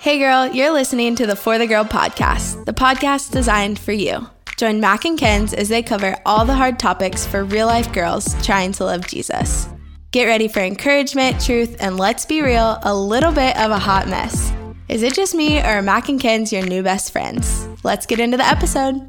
[0.00, 4.28] Hey girl, you're listening to the For the Girl podcast, the podcast designed for you.
[4.56, 8.32] Join Mac and Kenz as they cover all the hard topics for real life girls
[8.46, 9.68] trying to love Jesus.
[10.12, 14.06] Get ready for encouragement, truth, and let's be real, a little bit of a hot
[14.06, 14.52] mess.
[14.88, 17.66] Is it just me or are Mac and Kenz your new best friends?
[17.82, 19.00] Let's get into the episode.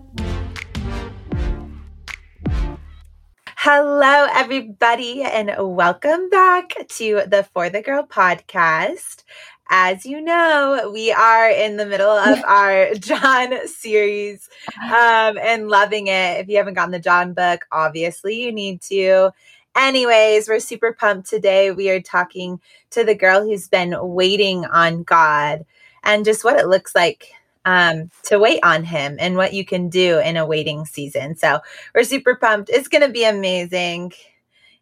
[3.62, 9.24] Hello, everybody, and welcome back to the For the Girl podcast.
[9.72, 14.50] As you know, we are in the middle of our John series
[14.84, 16.40] um, and loving it.
[16.40, 19.32] If you haven't gotten the John book, obviously you need to.
[19.76, 21.72] Anyways, we're super pumped today.
[21.72, 25.66] We are talking to the girl who's been waiting on God
[26.04, 27.32] and just what it looks like
[27.66, 31.36] um, to wait on Him and what you can do in a waiting season.
[31.36, 31.60] So
[31.94, 32.72] we're super pumped.
[32.72, 34.14] It's going to be amazing.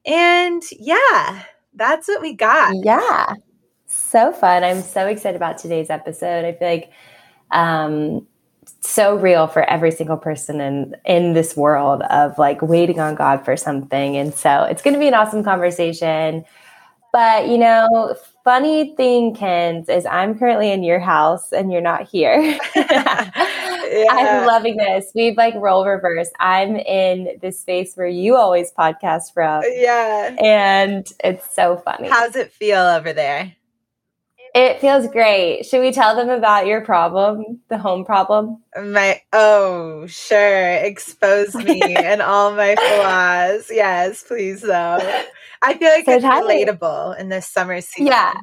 [0.05, 2.73] And yeah, that's what we got.
[2.85, 3.33] Yeah
[3.87, 4.63] so fun.
[4.63, 6.45] I'm so excited about today's episode.
[6.45, 6.91] I feel like
[7.51, 8.27] um
[8.81, 13.43] so real for every single person in in this world of like waiting on God
[13.45, 14.17] for something.
[14.17, 16.45] And so it's going to be an awesome conversation.
[17.13, 22.07] But you know, funny thing, Kenz, is I'm currently in your house and you're not
[22.07, 22.39] here.
[22.75, 23.31] yeah.
[24.09, 25.11] I'm loving this.
[25.15, 26.33] We've like role reversed.
[26.39, 29.63] I'm in this space where you always podcast from.
[29.65, 30.35] Yeah.
[30.41, 32.09] And it's so funny.
[32.09, 33.55] How's it feel over there?
[34.57, 35.67] It feels great.
[35.67, 38.57] Should we tell them about your problem, the home problem?
[38.75, 40.73] My oh, sure.
[40.77, 43.67] Expose me and all my flaws.
[43.69, 44.97] Yes, please though.
[45.61, 48.07] I feel like so it's Tyler, relatable in this summer season.
[48.07, 48.33] Yeah.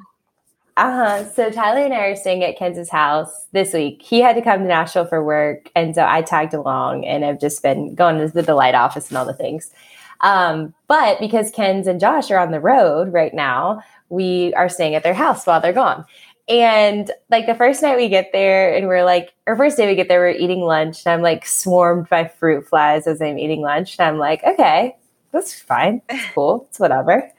[0.77, 1.29] Uh-huh.
[1.33, 4.01] So Tyler and I are staying at Kenz's house this week.
[4.01, 7.41] He had to come to Nashville for work, and so I tagged along and have
[7.41, 9.73] just been going to the delight office and all the things.
[10.21, 13.83] Um, but because Kenz and Josh are on the road right now,
[14.15, 16.05] we are staying at their house while they're gone.
[16.49, 19.95] And like the first night we get there and we're like, our first day we
[19.95, 23.63] get there, we're eating lunch and I'm like swarmed by fruit flies as I'm eating
[23.63, 23.97] lunch.
[23.99, 24.97] And I'm like, okay,
[25.33, 26.03] that's fine.
[26.09, 26.67] It's cool.
[26.69, 27.31] It's whatever.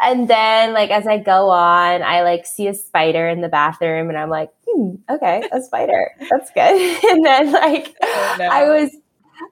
[0.00, 4.08] And then like as I go on, I like see a spider in the bathroom
[4.08, 6.10] and I'm like, hmm, okay, a spider.
[6.30, 7.04] That's good.
[7.10, 8.46] and then like oh, no.
[8.46, 8.96] I was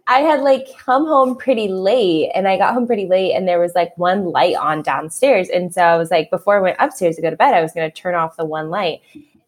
[0.07, 3.61] I had like come home pretty late and I got home pretty late and there
[3.61, 5.49] was like one light on downstairs.
[5.49, 7.73] And so I was like, before I went upstairs to go to bed, I was
[7.73, 9.01] going to turn off the one light.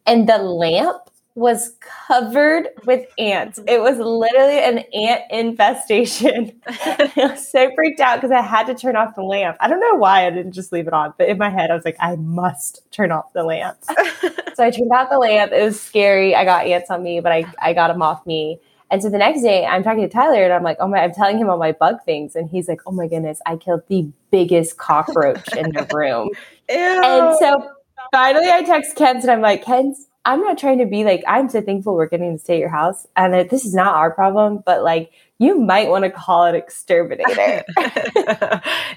[0.05, 3.59] And the lamp was covered with ants.
[3.59, 3.69] Mm-hmm.
[3.69, 6.51] It was literally an ant infestation.
[6.67, 9.55] I was so freaked out because I had to turn off the lamp.
[9.59, 11.75] I don't know why I didn't just leave it on, but in my head, I
[11.75, 13.77] was like, I must turn off the lamp.
[14.55, 15.53] so I turned off the lamp.
[15.53, 16.35] It was scary.
[16.35, 18.59] I got ants on me, but I, I got them off me.
[18.91, 21.13] And so the next day I'm talking to Tyler and I'm like, oh my, I'm
[21.13, 22.35] telling him all my bug things.
[22.35, 26.29] And he's like, oh my goodness, I killed the biggest cockroach in the room.
[26.69, 26.75] Ew.
[26.75, 27.71] And so
[28.11, 31.49] finally I text Kenz and I'm like, Kenz, I'm not trying to be like, I'm
[31.49, 33.07] so thankful we're getting to stay at your house.
[33.15, 37.63] And this is not our problem, but like, you might want to call it exterminator.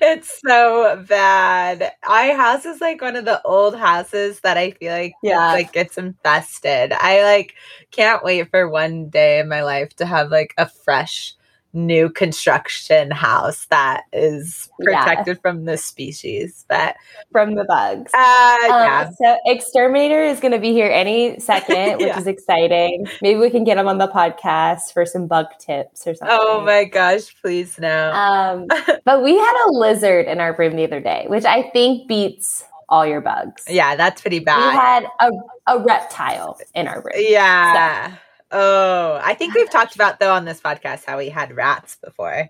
[0.02, 1.90] it's so bad.
[2.06, 5.52] Our house is like one of the old houses that I feel like yeah.
[5.52, 6.92] like gets infested.
[6.92, 7.54] I like
[7.92, 11.34] can't wait for one day in my life to have like a fresh
[11.72, 15.40] new construction house that is protected yeah.
[15.40, 16.96] from the species, but
[17.30, 18.12] from the bugs.
[18.14, 19.10] Uh, um, yeah.
[19.10, 22.18] So exterminator is going to be here any second, which yeah.
[22.18, 23.06] is exciting.
[23.22, 26.36] Maybe we can get him on the podcast for some bug tips or something.
[26.38, 28.12] Oh my gosh, please no.
[28.12, 28.66] Um,
[29.04, 32.64] but we had a lizard in our room the other day, which I think beats
[32.88, 33.64] all your bugs.
[33.68, 34.70] Yeah, that's pretty bad.
[34.70, 35.30] We had a,
[35.66, 37.14] a reptile in our room.
[37.16, 38.10] Yeah.
[38.10, 38.18] So
[38.52, 42.48] Oh, I think we've talked about though on this podcast how we had rats before.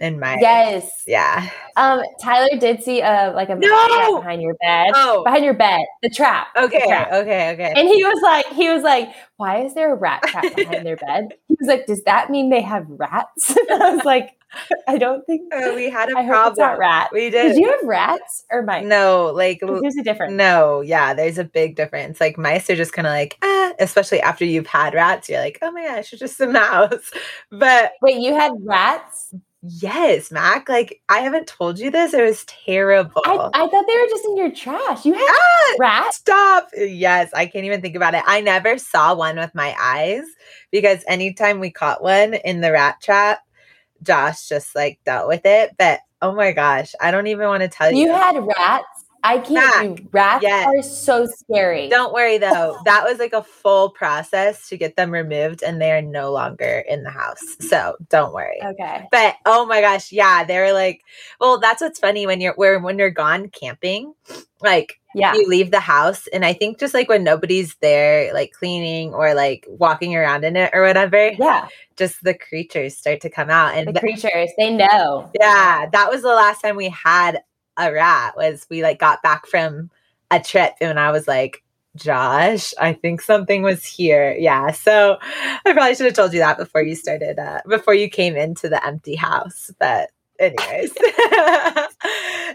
[0.00, 1.48] In my yes, yeah.
[1.76, 4.16] Um, Tyler did see a like a no!
[4.18, 4.90] behind your bed.
[4.94, 6.48] Oh, behind your bed, the trap.
[6.56, 7.12] Okay, the trap.
[7.12, 7.72] okay, okay.
[7.76, 10.96] And he was like, he was like, why is there a rat trap behind their
[10.96, 11.28] bed?
[11.60, 13.54] Was like, does that mean they have rats?
[13.70, 14.30] I was like,
[14.88, 16.34] I don't think uh, we had a I problem.
[16.34, 17.10] Hope it's not rat.
[17.12, 17.54] We did.
[17.54, 18.84] Did you have rats or mice?
[18.84, 20.32] No, like there's a difference.
[20.32, 22.20] No, yeah, there's a big difference.
[22.20, 25.58] Like mice are just kind of like, ah, especially after you've had rats, you're like,
[25.62, 27.10] oh my gosh, it's just a mouse.
[27.50, 29.34] But wait, you had rats?
[29.62, 30.68] Yes, Mac.
[30.68, 32.14] Like I haven't told you this.
[32.14, 33.22] It was terrible.
[33.26, 35.04] I, I thought they were just in your trash.
[35.04, 36.16] You had ah, rats.
[36.16, 36.68] Stop.
[36.76, 38.22] Yes, I can't even think about it.
[38.26, 40.24] I never saw one with my eyes
[40.70, 43.40] because anytime we caught one in the rat trap,
[44.02, 45.76] Josh just like dealt with it.
[45.78, 48.06] But oh my gosh, I don't even want to tell you.
[48.06, 50.66] You had rats I can't do rats yes.
[50.66, 51.88] are so scary.
[51.88, 52.78] Don't worry though.
[52.84, 56.84] that was like a full process to get them removed and they are no longer
[56.88, 57.40] in the house.
[57.60, 58.58] So don't worry.
[58.64, 59.06] Okay.
[59.10, 61.02] But oh my gosh, yeah, they were like,
[61.40, 64.14] well, that's what's funny when you're where when you're gone camping,
[64.62, 65.34] like Yeah.
[65.34, 69.34] you leave the house and I think just like when nobody's there, like cleaning or
[69.34, 71.68] like walking around in it or whatever, Yeah.
[71.96, 73.74] just the creatures start to come out.
[73.74, 75.30] And The th- creatures, they know.
[75.38, 77.42] yeah, that was the last time we had
[77.80, 79.90] a rat was we like got back from
[80.30, 81.62] a trip and I was like,
[81.96, 84.36] Josh, I think something was here.
[84.38, 84.70] Yeah.
[84.70, 88.36] So I probably should have told you that before you started, uh, before you came
[88.36, 89.72] into the empty house.
[89.80, 90.90] But anyways.
[91.00, 91.86] yeah.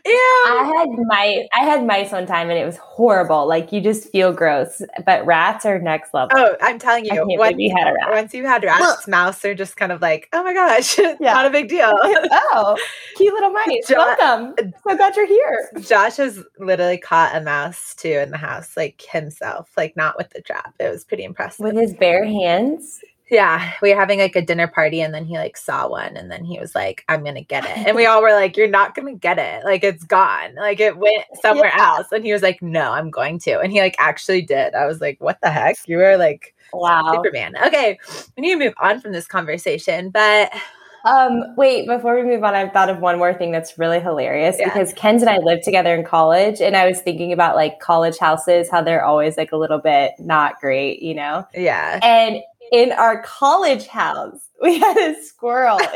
[0.05, 1.47] I had mice.
[1.55, 3.47] I had mice one time, and it was horrible.
[3.47, 4.81] Like you just feel gross.
[5.05, 6.37] But rats are next level.
[6.37, 8.09] Oh, I'm telling you, once, you had a rat.
[8.11, 11.33] once you've had rats, mouse are just kind of like, oh my gosh, Yeah.
[11.33, 11.91] not a big deal.
[12.01, 12.77] oh,
[13.17, 13.87] cute little mice.
[13.87, 14.53] Jo- Welcome.
[14.59, 15.69] Uh, so glad you're here.
[15.81, 20.29] Josh has literally caught a mouse too in the house, like himself, like not with
[20.31, 20.73] the trap.
[20.79, 21.63] It was pretty impressive.
[21.63, 22.99] With his bare hands.
[23.29, 26.29] Yeah, we were having like a dinner party and then he like saw one and
[26.29, 27.87] then he was like, I'm gonna get it.
[27.87, 29.65] And we all were like, You're not gonna get it.
[29.65, 30.53] Like it's gone.
[30.55, 32.07] Like it went somewhere else.
[32.11, 33.59] And he was like, No, I'm going to.
[33.59, 34.75] And he like actually did.
[34.75, 35.75] I was like, What the heck?
[35.87, 37.13] You were like Wow.
[37.13, 37.55] Superman.
[37.65, 37.97] Okay,
[38.37, 40.51] we need to move on from this conversation, but
[41.05, 44.55] Um, wait, before we move on, I've thought of one more thing that's really hilarious
[44.59, 44.65] Yeah.
[44.73, 48.17] because Kenz and I lived together in college, and I was thinking about like college
[48.17, 51.47] houses, how they're always like a little bit not great, you know?
[51.53, 51.99] yeah.
[52.03, 55.79] And in our college house, we had a squirrel.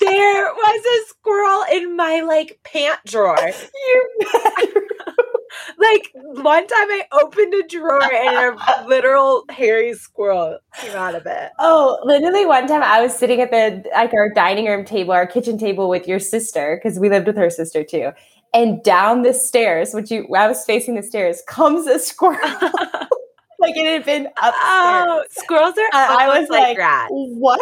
[0.00, 3.36] There was a squirrel in my like pant drawer.
[3.38, 4.72] Your
[5.78, 11.26] Like one time I opened a drawer and a literal hairy squirrel came out of
[11.26, 11.50] it.
[11.58, 15.26] Oh, literally one time I was sitting at the like our dining room table, our
[15.26, 18.10] kitchen table with your sister, because we lived with her sister too.
[18.54, 22.38] And down the stairs, which you I was facing the stairs, comes a squirrel.
[23.60, 24.28] Like it had been.
[24.40, 27.10] Oh, squirrels are Uh, I was like, like, rats.
[27.10, 27.60] What?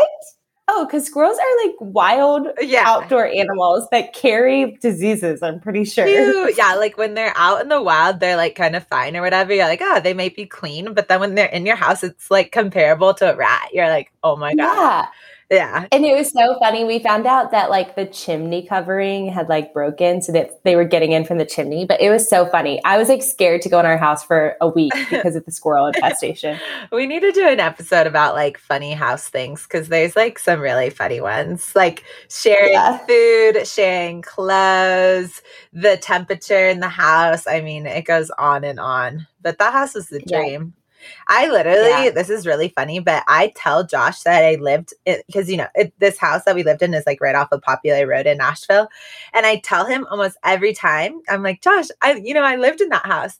[0.70, 2.84] Oh, because squirrels are like wild Yeah.
[2.86, 6.06] outdoor animals that carry diseases, I'm pretty sure.
[6.50, 9.54] Yeah, like when they're out in the wild, they're like kind of fine or whatever.
[9.54, 10.92] You're like, oh, they might be clean.
[10.92, 13.70] But then when they're in your house, it's like comparable to a rat.
[13.72, 14.74] You're like, oh my God.
[14.76, 15.06] Yeah.
[15.50, 15.86] Yeah.
[15.92, 16.84] And it was so funny.
[16.84, 20.84] We found out that like the chimney covering had like broken so that they were
[20.84, 21.86] getting in from the chimney.
[21.86, 22.82] But it was so funny.
[22.84, 25.50] I was like scared to go in our house for a week because of the
[25.50, 26.60] squirrel infestation.
[26.92, 30.60] We need to do an episode about like funny house things because there's like some
[30.60, 32.98] really funny ones, like sharing Yeah.
[33.06, 35.40] food, sharing clothes,
[35.72, 37.46] the temperature in the house.
[37.46, 39.26] I mean, it goes on and on.
[39.40, 40.58] But that house is the Yeah.
[41.26, 42.10] I literally, Yeah.
[42.10, 45.92] this is really funny, but I tell Josh that I lived because, you know, it,
[45.98, 48.88] this house that we lived in is like right off of Popular Road in Nashville.
[49.32, 52.80] And I tell him almost every time, I'm like, Josh, I, you know, I lived
[52.80, 53.38] in that house.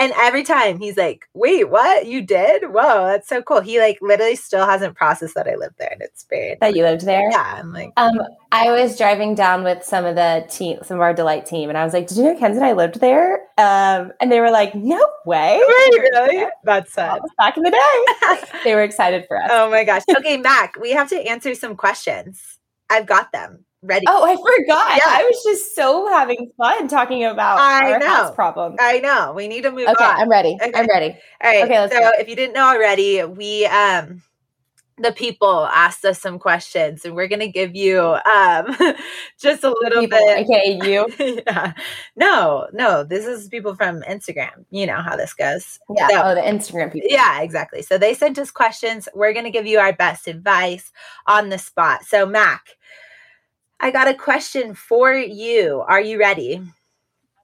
[0.00, 2.06] And every time he's like, wait, what?
[2.06, 2.64] You did?
[2.72, 3.60] Whoa, that's so cool.
[3.60, 5.88] He like literally still hasn't processed that I lived there.
[5.90, 7.28] And it's very, That you lived there.
[7.30, 8.20] yeah, I'm like, Um,
[8.52, 11.76] I was driving down with some of the team, some of our delight team, and
[11.76, 14.50] I was like, "Did you know Kenz and I lived there?" Um, and they were
[14.50, 16.46] like, "No way!" wait, really?
[16.64, 17.22] That's That sad.
[17.36, 18.46] back in the day.
[18.64, 19.48] They were excited for us.
[19.52, 20.02] oh my gosh.
[20.16, 22.58] Okay, Mac, we have to answer some questions.
[22.88, 24.04] I've got them ready.
[24.08, 24.96] Oh, I forgot.
[24.96, 25.02] Yeah.
[25.06, 28.06] I was just so having fun talking about I our know.
[28.08, 28.76] house problem.
[28.80, 29.32] I know.
[29.34, 30.20] We need to move Okay, on.
[30.20, 30.56] I'm ready.
[30.60, 30.72] Okay.
[30.74, 31.16] I'm ready.
[31.42, 31.64] All right.
[31.64, 32.10] Okay, so go.
[32.18, 34.22] if you didn't know already, we um
[35.00, 38.76] the people asked us some questions and we're gonna give you um
[39.40, 41.42] just a little People, bit okay you.
[41.46, 41.72] yeah.
[42.16, 44.64] No, no, this is people from Instagram.
[44.70, 45.78] You know how this goes.
[45.96, 46.08] Yeah.
[46.08, 47.08] So- oh, the Instagram people.
[47.12, 47.82] yeah, exactly.
[47.82, 49.08] So they sent us questions.
[49.14, 50.90] We're going to give you our best advice
[51.28, 52.04] on the spot.
[52.04, 52.66] So, Mac,
[53.80, 55.84] I got a question for you.
[55.86, 56.62] Are you ready?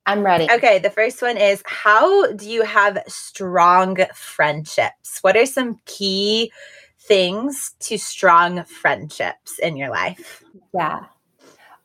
[0.06, 0.48] I'm ready.
[0.50, 5.18] Okay, the first one is How do you have strong friendships?
[5.22, 6.52] What are some key
[6.98, 10.42] things to strong friendships in your life?
[10.74, 11.04] Yeah.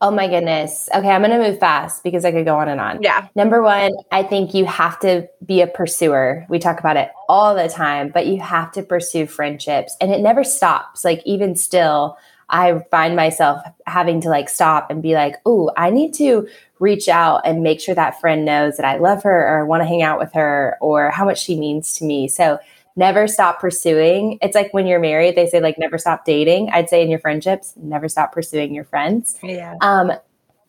[0.01, 0.87] Oh my goodness.
[0.95, 3.01] Okay, I'm going to move fast because I could go on and on.
[3.01, 3.27] Yeah.
[3.35, 6.45] Number one, I think you have to be a pursuer.
[6.49, 10.21] We talk about it all the time, but you have to pursue friendships and it
[10.21, 11.03] never stops.
[11.03, 12.17] Like, even still,
[12.49, 16.47] I find myself having to like stop and be like, oh, I need to
[16.79, 19.87] reach out and make sure that friend knows that I love her or want to
[19.87, 22.27] hang out with her or how much she means to me.
[22.27, 22.59] So,
[22.95, 24.37] never stop pursuing.
[24.41, 26.69] It's like when you're married, they say, like, never stop dating.
[26.71, 29.37] I'd say in your friendships, never stop pursuing your friends.
[29.41, 29.75] Yeah.
[29.81, 30.11] Um,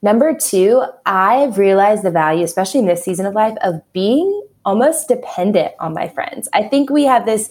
[0.01, 5.09] number two, I've realized the value, especially in this season of life, of being almost
[5.09, 6.49] dependent on my friends.
[6.53, 7.51] I think we have this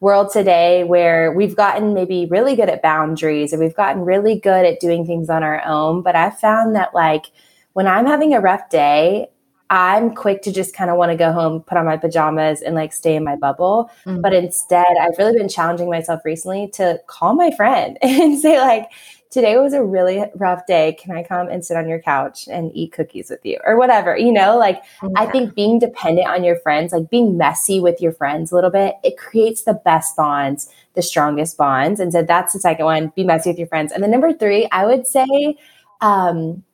[0.00, 4.64] world today where we've gotten maybe really good at boundaries and we've gotten really good
[4.64, 6.02] at doing things on our own.
[6.02, 7.26] But I've found that, like,
[7.72, 9.28] when I'm having a rough day,
[9.70, 12.74] I'm quick to just kind of want to go home, put on my pajamas, and
[12.74, 13.90] like stay in my bubble.
[14.06, 14.22] Mm-hmm.
[14.22, 18.88] But instead, I've really been challenging myself recently to call my friend and say, like,
[19.30, 20.96] today was a really rough day.
[21.00, 24.16] Can I come and sit on your couch and eat cookies with you or whatever?
[24.16, 25.08] You know, like yeah.
[25.16, 28.70] I think being dependent on your friends, like being messy with your friends a little
[28.70, 32.00] bit, it creates the best bonds, the strongest bonds.
[32.00, 33.92] And so that's the second one be messy with your friends.
[33.92, 35.56] And then number three, I would say,
[36.00, 36.64] um,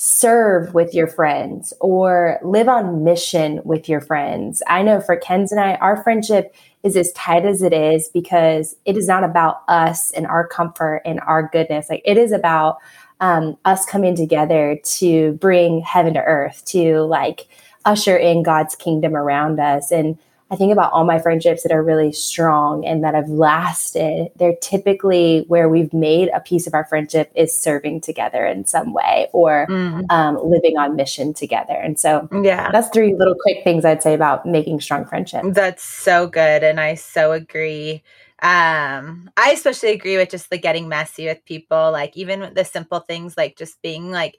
[0.00, 4.62] serve with your friends or live on mission with your friends.
[4.68, 8.76] I know for Kenz and I, our friendship is as tight as it is because
[8.84, 11.88] it is not about us and our comfort and our goodness.
[11.90, 12.78] Like it is about
[13.20, 17.48] um, us coming together to bring heaven to earth, to like
[17.84, 19.90] usher in God's kingdom around us.
[19.90, 20.18] And
[20.50, 24.30] I think about all my friendships that are really strong and that have lasted.
[24.36, 28.94] They're typically where we've made a piece of our friendship is serving together in some
[28.94, 30.10] way or mm.
[30.10, 31.74] um, living on mission together.
[31.74, 35.48] And so, yeah, that's three little quick things I'd say about making strong friendships.
[35.50, 36.62] That's so good.
[36.62, 38.02] And I so agree
[38.40, 43.00] um i especially agree with just the getting messy with people like even the simple
[43.00, 44.38] things like just being like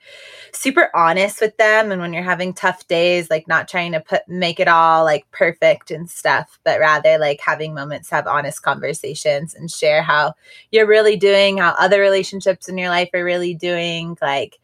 [0.53, 4.21] super honest with them and when you're having tough days like not trying to put
[4.25, 9.53] make it all like perfect and stuff but rather like having moments have honest conversations
[9.53, 10.33] and share how
[10.71, 14.59] you're really doing how other relationships in your life are really doing like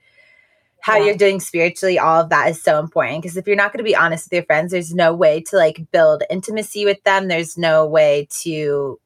[0.79, 1.07] how yeah.
[1.07, 3.83] you're doing spiritually all of that is so important because if you're not going to
[3.83, 7.57] be honest with your friends there's no way to like build intimacy with them there's
[7.57, 8.97] no way to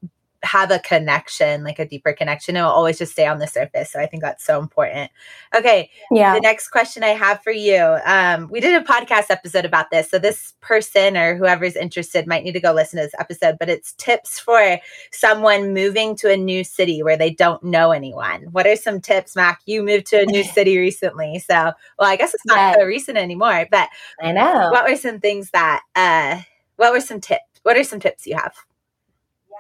[0.43, 2.55] have a connection, like a deeper connection.
[2.55, 3.91] It will always just stay on the surface.
[3.91, 5.11] So I think that's so important.
[5.55, 5.89] Okay.
[6.11, 6.33] Yeah.
[6.35, 7.97] The next question I have for you.
[8.05, 10.09] Um, we did a podcast episode about this.
[10.09, 13.69] So this person or whoever's interested might need to go listen to this episode, but
[13.69, 14.79] it's tips for
[15.11, 18.43] someone moving to a new city where they don't know anyone.
[18.51, 19.61] What are some tips, Mac?
[19.65, 21.39] You moved to a new city recently.
[21.39, 22.75] So well, I guess it's not yeah.
[22.75, 23.89] so recent anymore, but
[24.21, 24.69] I know.
[24.71, 26.41] What were some things that uh
[26.77, 27.43] what were some tips?
[27.63, 28.53] What are some tips you have?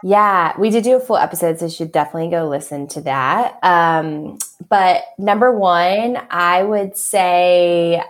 [0.03, 3.59] Yeah, we did do a full episode, so you should definitely go listen to that.
[3.63, 4.37] Um,
[4.69, 8.01] but number one, I would say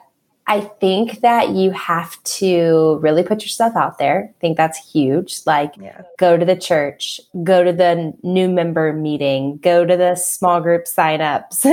[0.50, 4.34] I think that you have to really put yourself out there.
[4.36, 5.42] I think that's huge.
[5.46, 6.02] Like, yeah.
[6.18, 10.86] go to the church, go to the new member meeting, go to the small group
[10.86, 11.64] signups,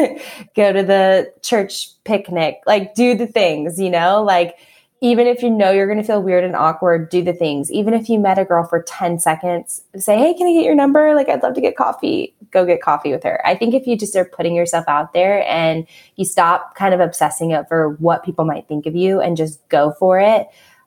[0.55, 4.59] go to the church picnic, like, do the things, you know, like,
[5.03, 7.71] even if you know you're going to feel weird and awkward, do the things.
[7.71, 10.75] Even if you met a girl for 10 seconds, say, Hey, can I get your
[10.75, 11.15] number?
[11.15, 12.35] Like, I'd love to get coffee.
[12.51, 13.47] Go get coffee with her.
[13.47, 15.87] I think if you just are putting yourself out there and
[16.17, 19.93] you stop kind of obsessing over what people might think of you and just go
[19.99, 20.47] for it,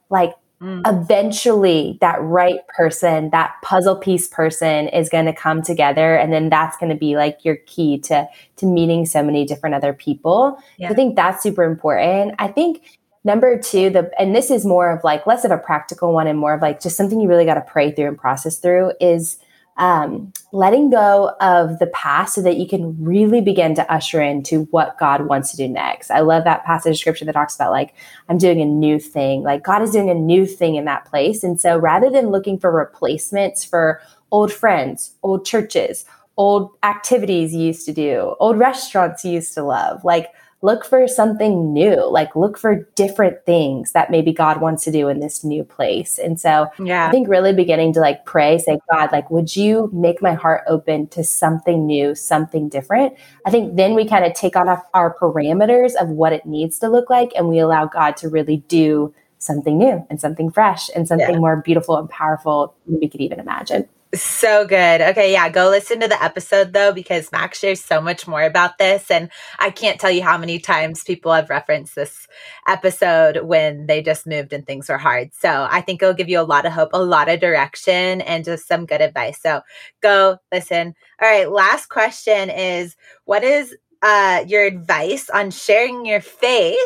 [0.10, 0.82] like, mm.
[0.88, 6.16] eventually that right person, that puzzle piece person is going to come together.
[6.16, 9.76] And then that's going to be like your key to, to meeting so many different
[9.76, 10.58] other people.
[10.78, 10.90] Yeah.
[10.90, 12.34] I think that's super important.
[12.40, 16.14] I think Number two, the and this is more of like less of a practical
[16.14, 18.58] one and more of like just something you really got to pray through and process
[18.58, 19.38] through is
[19.80, 24.64] um, letting go of the past so that you can really begin to usher into
[24.72, 26.12] what God wants to do next.
[26.12, 27.96] I love that passage of scripture that talks about like
[28.28, 29.42] I'm doing a new thing.
[29.42, 31.44] Like God is doing a new thing in that place.
[31.44, 37.64] And so rather than looking for replacements for old friends, old churches, old activities you
[37.68, 40.28] used to do, old restaurants you used to love, like
[40.62, 45.08] look for something new, like look for different things that maybe God wants to do
[45.08, 46.18] in this new place.
[46.18, 47.08] And so yeah.
[47.08, 50.64] I think really beginning to like pray, say, God, like, would you make my heart
[50.68, 53.16] open to something new, something different?
[53.46, 56.90] I think then we kind of take on our parameters of what it needs to
[56.90, 61.08] look like and we allow God to really do something new and something fresh and
[61.08, 61.40] something yeah.
[61.40, 63.88] more beautiful and powerful than we could even imagine.
[64.12, 65.02] So good.
[65.02, 68.80] Okay, yeah, go listen to the episode though, because Max shares so much more about
[68.80, 69.12] this.
[69.12, 72.28] And I can't tell you how many times people have referenced this
[72.68, 75.32] episode when they just moved and things were hard.
[75.36, 78.44] So I think it'll give you a lot of hope, a lot of direction, and
[78.44, 79.40] just some good advice.
[79.42, 79.62] So
[80.02, 80.96] go listen.
[81.22, 86.80] All right, last question is what is uh, your advice on sharing your faith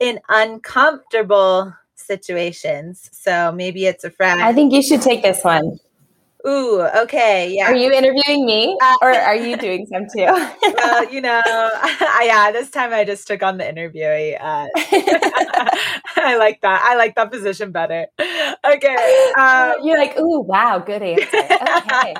[0.00, 3.08] in uncomfortable situations?
[3.12, 4.42] So maybe it's a friend.
[4.42, 5.78] I think you should take this one.
[6.46, 7.66] Ooh, okay, yeah.
[7.66, 10.26] Are you interviewing me, uh, or are you doing some too?
[10.78, 11.42] well, you know,
[12.22, 12.52] yeah.
[12.52, 14.04] This time I just took on the interview.
[14.04, 16.82] Uh, I like that.
[16.84, 18.06] I like that position better.
[18.20, 21.36] Okay, um, you're like, ooh, wow, good answer.
[21.78, 22.14] Okay,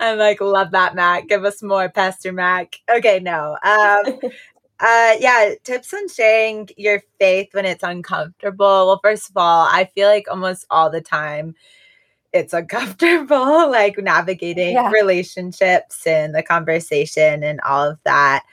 [0.00, 1.28] I'm like, love that, Mac.
[1.28, 2.80] Give us more, Pastor Mac.
[2.90, 3.56] Okay, no.
[3.62, 4.18] Um,
[4.80, 8.86] uh, yeah, tips on sharing your faith when it's uncomfortable.
[8.86, 11.54] Well, first of all, I feel like almost all the time
[12.32, 14.90] it's uncomfortable, like navigating yeah.
[14.90, 18.44] relationships and the conversation and all of that.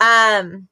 [0.00, 0.68] Um,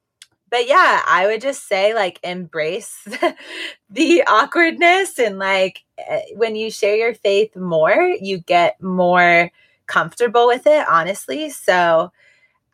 [0.50, 3.08] but yeah, I would just say like embrace
[3.90, 9.50] the awkwardness and like eh, when you share your faith more, you get more
[9.86, 11.48] comfortable with it, honestly.
[11.50, 12.12] So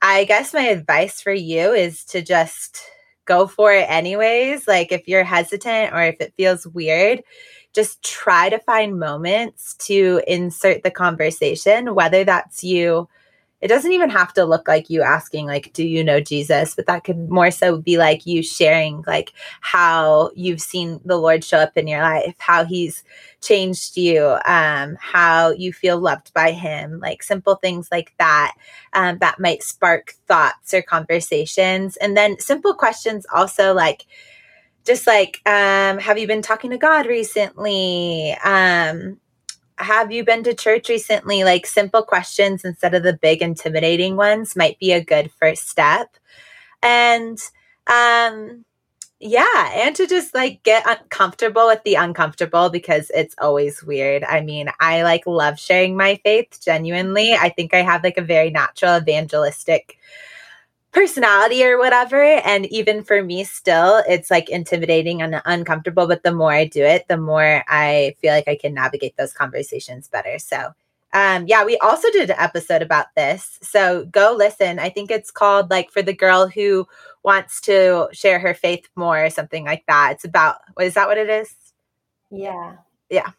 [0.02, 2.80] I guess my advice for you is to just
[3.24, 4.66] go for it anyways.
[4.66, 7.22] Like if you're hesitant or if it feels weird,
[7.78, 13.08] just try to find moments to insert the conversation, whether that's you
[13.60, 16.74] it doesn't even have to look like you asking like do you know jesus?
[16.74, 21.42] But that could more so be like you sharing like how you've seen the lord
[21.42, 23.02] show up in your life how he's
[23.40, 28.54] changed you um how you feel loved by him like simple things like that
[28.92, 31.96] um, that might spark thoughts or conversations.
[31.96, 34.06] And then simple questions also like
[34.88, 39.20] just like um have you been talking to god recently um
[39.78, 41.44] have you been to church recently?
[41.44, 46.16] Like simple questions instead of the big intimidating ones might be a good first step.
[46.82, 47.38] And
[47.86, 48.64] um
[49.20, 54.22] yeah, and to just like get uncomfortable with the uncomfortable because it's always weird.
[54.22, 57.32] I mean, I like love sharing my faith genuinely.
[57.32, 59.98] I think I have like a very natural evangelistic
[60.92, 62.22] personality or whatever.
[62.22, 66.06] And even for me, still, it's like intimidating and uncomfortable.
[66.06, 69.32] But the more I do it, the more I feel like I can navigate those
[69.32, 70.38] conversations better.
[70.38, 70.72] So,
[71.12, 73.58] um, yeah, we also did an episode about this.
[73.62, 74.78] So go listen.
[74.78, 76.86] I think it's called like for the girl who
[77.22, 80.12] wants to share her faith more or something like that.
[80.12, 81.54] It's about, is that what it is?
[82.30, 82.76] Yeah.
[83.10, 83.30] Yeah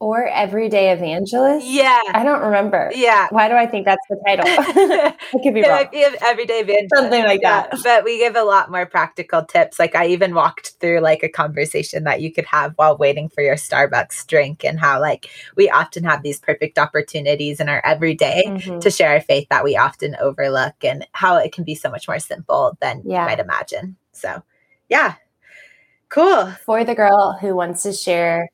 [0.00, 1.66] or everyday evangelist.
[1.66, 2.90] Yeah, I don't remember.
[2.94, 4.44] Yeah, why do I think that's the title?
[4.46, 5.70] I could be wrong.
[5.70, 7.70] might Be everyday evangelist, something like that.
[7.82, 9.78] But we give a lot more practical tips.
[9.78, 13.42] Like I even walked through like a conversation that you could have while waiting for
[13.42, 18.44] your Starbucks drink, and how like we often have these perfect opportunities in our everyday
[18.46, 18.78] mm-hmm.
[18.78, 22.06] to share our faith that we often overlook, and how it can be so much
[22.06, 23.22] more simple than yeah.
[23.22, 23.96] you might imagine.
[24.12, 24.42] So,
[24.88, 25.14] yeah,
[26.08, 26.52] cool.
[26.64, 28.50] For the girl who wants to share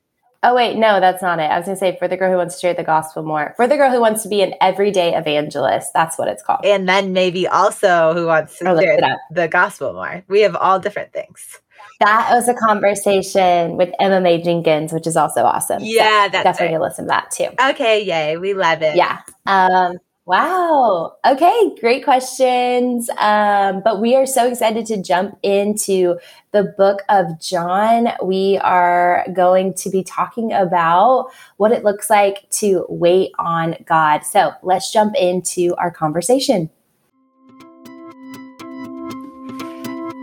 [0.47, 1.49] Oh wait, no, that's not it.
[1.49, 3.55] I was going to say for the girl who wants to share the gospel more.
[3.57, 5.91] For the girl who wants to be an everyday evangelist.
[5.91, 6.63] That's what it's called.
[6.63, 10.23] And then maybe also who wants to share the gospel more.
[10.27, 11.59] We have all different things.
[11.99, 15.79] That was a conversation with Emma Jenkins, which is also awesome.
[15.81, 16.83] Yeah, so that's definitely right.
[16.83, 17.47] listen to that too.
[17.71, 18.95] Okay, yay, we love it.
[18.95, 19.21] Yeah.
[19.47, 21.17] Um, Wow.
[21.23, 21.75] Okay.
[21.79, 23.11] Great questions.
[23.19, 26.17] Um, but we are so excited to jump into
[26.51, 28.09] the book of John.
[28.23, 34.23] We are going to be talking about what it looks like to wait on God.
[34.23, 36.71] So let's jump into our conversation.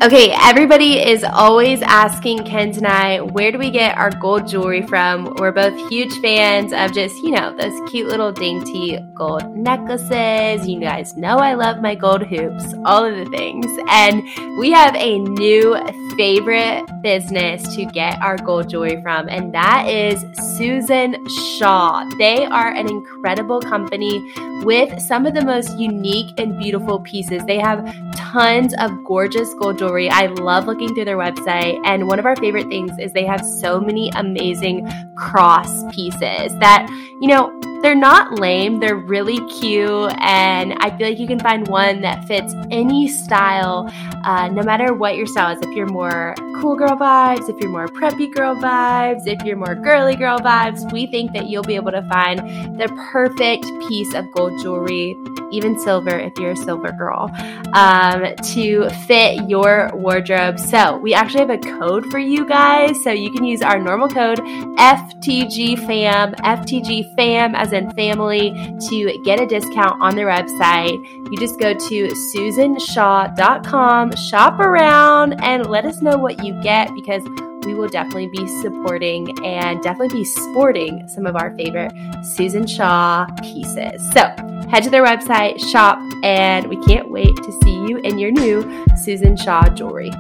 [0.03, 4.83] Okay, everybody is always asking Kenz and I, where do we get our gold jewelry
[4.83, 5.33] from?
[5.39, 10.67] We're both huge fans of just, you know, those cute little dainty gold necklaces.
[10.67, 13.67] You guys know I love my gold hoops, all of the things.
[13.87, 14.25] And
[14.59, 15.79] we have a new
[16.17, 20.21] favorite business to get our gold jewelry from, and that is
[20.57, 21.17] Susan
[21.59, 22.05] Shaw.
[22.19, 24.33] They are an incredible company
[24.65, 27.45] with some of the most unique and beautiful pieces.
[27.47, 27.85] They have
[28.15, 29.92] tons of gorgeous gold jewelry.
[30.11, 31.81] I love looking through their website.
[31.85, 36.87] And one of our favorite things is they have so many amazing cross pieces that,
[37.21, 41.67] you know, they're not lame, they're really cute, and I feel like you can find
[41.67, 43.93] one that fits any style,
[44.25, 45.63] uh, no matter what your style is.
[45.63, 49.75] If you're more cool girl vibes, if you're more preppy girl vibes, if you're more
[49.75, 52.39] girly girl vibes, we think that you'll be able to find
[52.79, 55.17] the perfect piece of gold jewelry,
[55.51, 57.31] even silver if you're a silver girl,
[57.73, 60.59] um, to fit your wardrobe.
[60.59, 64.09] So we actually have a code for you guys, so you can use our normal
[64.09, 68.53] code FTGFAM, FTGFAM as in family
[68.89, 71.05] to get a discount on their website.
[71.31, 77.23] You just go to susanshaw.com, shop around, and let us know what you get because
[77.65, 81.93] we will definitely be supporting and definitely be sporting some of our favorite
[82.25, 84.03] Susan Shaw pieces.
[84.13, 84.23] So
[84.69, 88.87] head to their website, shop, and we can't wait to see you in your new
[88.97, 90.11] Susan Shaw jewelry.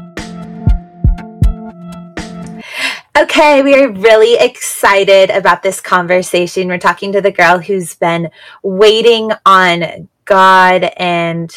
[3.23, 6.67] Okay, we are really excited about this conversation.
[6.67, 8.29] We're talking to the girl who's been
[8.65, 11.55] waiting on God and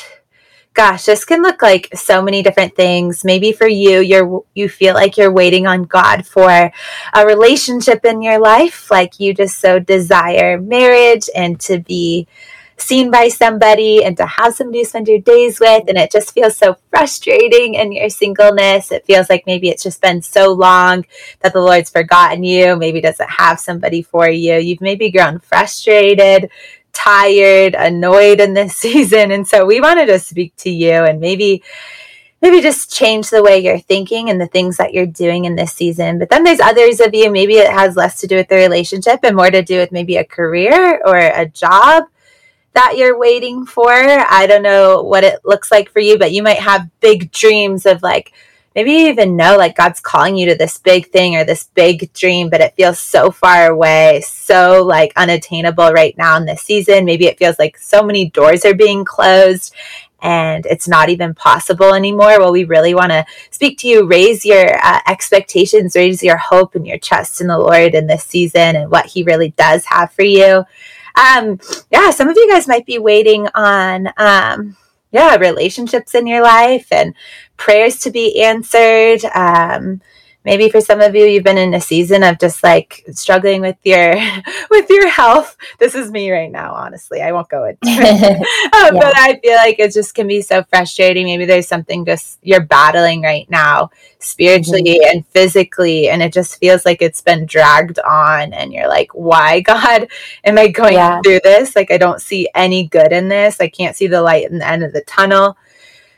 [0.76, 3.26] gosh, this can look like so many different things.
[3.26, 6.72] Maybe for you, you're you feel like you're waiting on God for
[7.14, 12.28] a relationship in your life, like you just so desire marriage and to be
[12.78, 15.86] seen by somebody and to have somebody to spend your days with.
[15.88, 18.92] And it just feels so frustrating in your singleness.
[18.92, 21.06] It feels like maybe it's just been so long
[21.42, 24.56] that the Lord's forgotten you, maybe doesn't have somebody for you.
[24.56, 26.50] You've maybe grown frustrated,
[26.92, 29.32] tired, annoyed in this season.
[29.32, 31.64] And so we wanted to speak to you and maybe
[32.42, 35.74] maybe just change the way you're thinking and the things that you're doing in this
[35.74, 36.20] season.
[36.20, 39.22] But then there's others of you, maybe it has less to do with the relationship
[39.24, 42.04] and more to do with maybe a career or a job
[42.76, 43.90] that you're waiting for.
[43.92, 47.86] I don't know what it looks like for you, but you might have big dreams
[47.86, 48.34] of like,
[48.76, 52.14] maybe you even know like God's calling you to this big thing or this big
[52.14, 57.06] dream, but it feels so far away, so like unattainable right now in this season.
[57.06, 59.74] Maybe it feels like so many doors are being closed
[60.22, 62.40] and it's not even possible anymore.
[62.40, 66.76] Well, we really want to speak to you, raise your uh, expectations, raise your hope
[66.76, 70.12] and your trust in the Lord in this season and what He really does have
[70.12, 70.66] for you.
[71.18, 71.60] Um,
[71.92, 74.78] yeah, some of you guys might be waiting on, um,
[75.12, 77.14] yeah, relationships in your life and
[77.58, 79.24] prayers to be answered.
[79.34, 80.02] Um,
[80.46, 83.78] maybe for some of you you've been in a season of just like struggling with
[83.84, 84.16] your
[84.70, 85.58] with your health.
[85.80, 87.22] This is me right now honestly.
[87.22, 88.48] I won't go into it.
[88.76, 89.02] Um, yeah.
[89.02, 91.26] but i feel like it just can be so frustrating.
[91.26, 95.18] Maybe there's something just you're battling right now spiritually mm-hmm.
[95.18, 99.60] and physically and it just feels like it's been dragged on and you're like why
[99.60, 100.08] god
[100.44, 101.22] am i going yeah.
[101.22, 101.76] through this?
[101.76, 103.60] Like i don't see any good in this.
[103.60, 105.58] I can't see the light in the end of the tunnel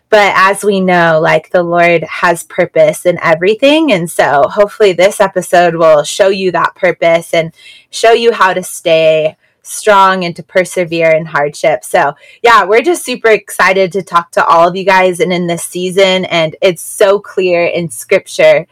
[0.09, 3.91] but as we know, like the Lord has purpose in everything.
[3.91, 7.53] And so hopefully this episode will show you that purpose and
[7.89, 11.83] show you how to stay strong and to persevere in hardship.
[11.83, 15.47] So, yeah, we're just super excited to talk to all of you guys and in
[15.47, 16.25] this season.
[16.25, 18.65] And it's so clear in scripture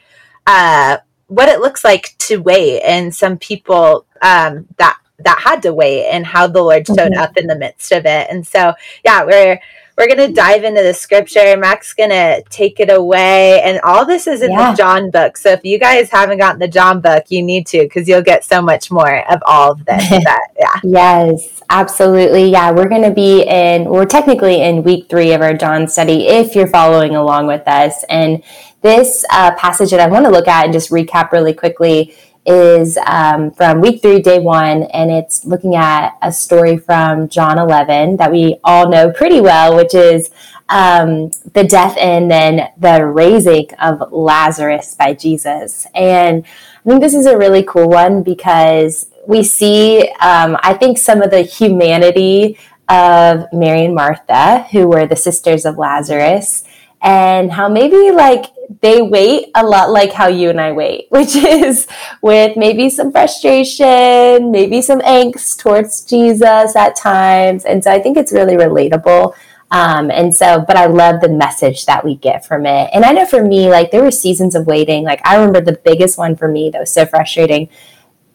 [0.48, 5.74] uh, what it looks like to wait and some people um, that that had to
[5.74, 7.22] wait and how the Lord showed mm-hmm.
[7.22, 8.28] up in the midst of it.
[8.30, 9.60] And so, yeah, we're
[9.98, 11.56] we're going to dive into the scripture.
[11.58, 13.62] Mac's going to take it away.
[13.62, 14.72] And all this is in yeah.
[14.72, 15.38] the John book.
[15.38, 18.44] So if you guys haven't gotten the John book, you need to because you'll get
[18.44, 20.10] so much more of all of this.
[20.10, 20.80] that, yeah.
[20.84, 22.52] Yes, absolutely.
[22.52, 26.28] Yeah, we're going to be in, we're technically in week three of our John study
[26.28, 28.04] if you're following along with us.
[28.10, 28.44] And
[28.82, 32.98] this uh, passage that I want to look at and just recap really quickly is
[33.06, 38.18] um, from week three, day one, and it's looking at a story from John 11
[38.18, 40.30] that we all know pretty well, which is
[40.70, 45.88] um, the death and then the raising of Lazarus by Jesus.
[45.96, 46.46] And
[46.86, 51.22] I think this is a really cool one because we see, um, I think, some
[51.22, 56.64] of the humanity of Mary and Martha, who were the sisters of Lazarus,
[57.06, 58.46] and how maybe like
[58.82, 61.88] they wait a lot like how you and I wait, which is
[62.22, 67.64] with maybe some frustration, maybe some angst towards Jesus at times.
[67.64, 69.36] And so I think it's really relatable.
[69.72, 72.90] Um, and so, but I love the message that we get from it.
[72.94, 75.04] And I know for me, like there were seasons of waiting.
[75.04, 77.70] Like I remember the biggest one for me that was so frustrating.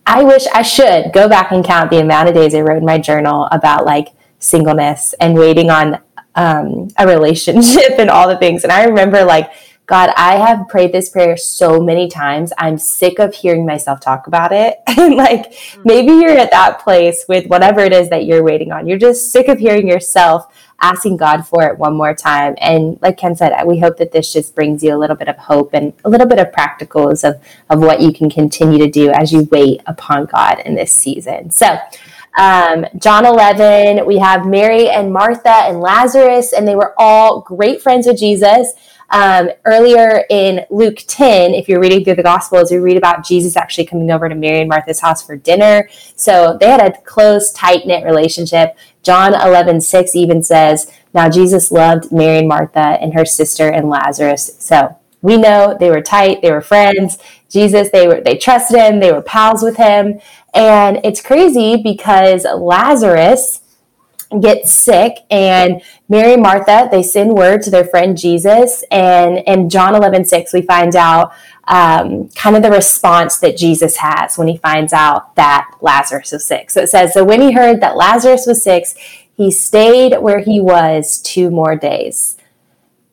[0.07, 2.85] I wish I should go back and count the amount of days I wrote in
[2.85, 6.01] my journal about like singleness and waiting on
[6.35, 8.63] um, a relationship and all the things.
[8.65, 9.53] And I remember like
[9.91, 12.53] God, I have prayed this prayer so many times.
[12.59, 14.79] I'm sick of hearing myself talk about it.
[14.87, 15.85] and like mm.
[15.85, 18.87] maybe you're at that place with whatever it is that you're waiting on.
[18.87, 20.47] You're just sick of hearing yourself
[20.81, 22.55] asking God for it one more time.
[22.59, 25.37] And like Ken said, we hope that this just brings you a little bit of
[25.37, 29.11] hope and a little bit of practicals of, of what you can continue to do
[29.11, 31.51] as you wait upon God in this season.
[31.51, 31.79] So,
[32.41, 37.83] um, John 11, we have Mary and Martha and Lazarus, and they were all great
[37.83, 38.73] friends with Jesus.
[39.11, 43.59] Um, earlier in Luke 10, if you're reading through the Gospels, you read about Jesus
[43.59, 45.91] actually coming over to Mary and Martha's house for dinner.
[46.17, 48.75] So they had a close, tight knit relationship.
[49.03, 53.91] John 11, 6 even says, Now Jesus loved Mary and Martha and her sister and
[53.91, 54.57] Lazarus.
[54.59, 57.19] So we know they were tight, they were friends.
[57.51, 60.21] Jesus, they were they trusted him, they were pals with him.
[60.55, 63.61] And it's crazy because Lazarus
[64.41, 68.85] gets sick and Mary Martha, they send word to their friend Jesus.
[68.91, 71.33] And in John 11, 6, we find out
[71.67, 76.47] um, kind of the response that Jesus has when he finds out that Lazarus was
[76.47, 76.71] sick.
[76.71, 78.87] So it says, So when he heard that Lazarus was sick,
[79.37, 82.37] he stayed where he was two more days.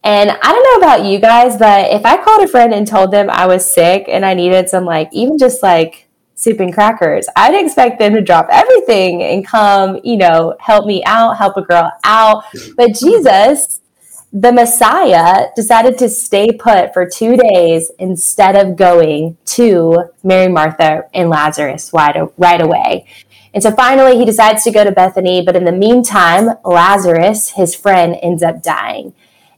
[0.03, 3.11] And I don't know about you guys, but if I called a friend and told
[3.11, 6.07] them I was sick and I needed some, like, even just like
[6.37, 7.27] soup and crackers.
[7.35, 11.63] I'd expect them to drop everything and come, you know, help me out, help a
[11.63, 12.43] girl out.
[12.77, 13.81] But Jesus,
[14.31, 21.09] the Messiah, decided to stay put for two days instead of going to Mary, Martha,
[21.13, 23.07] and Lazarus right, away.
[23.53, 25.41] And so finally, he decides to go to Bethany.
[25.43, 29.13] But in the meantime, Lazarus, his friend, ends up dying.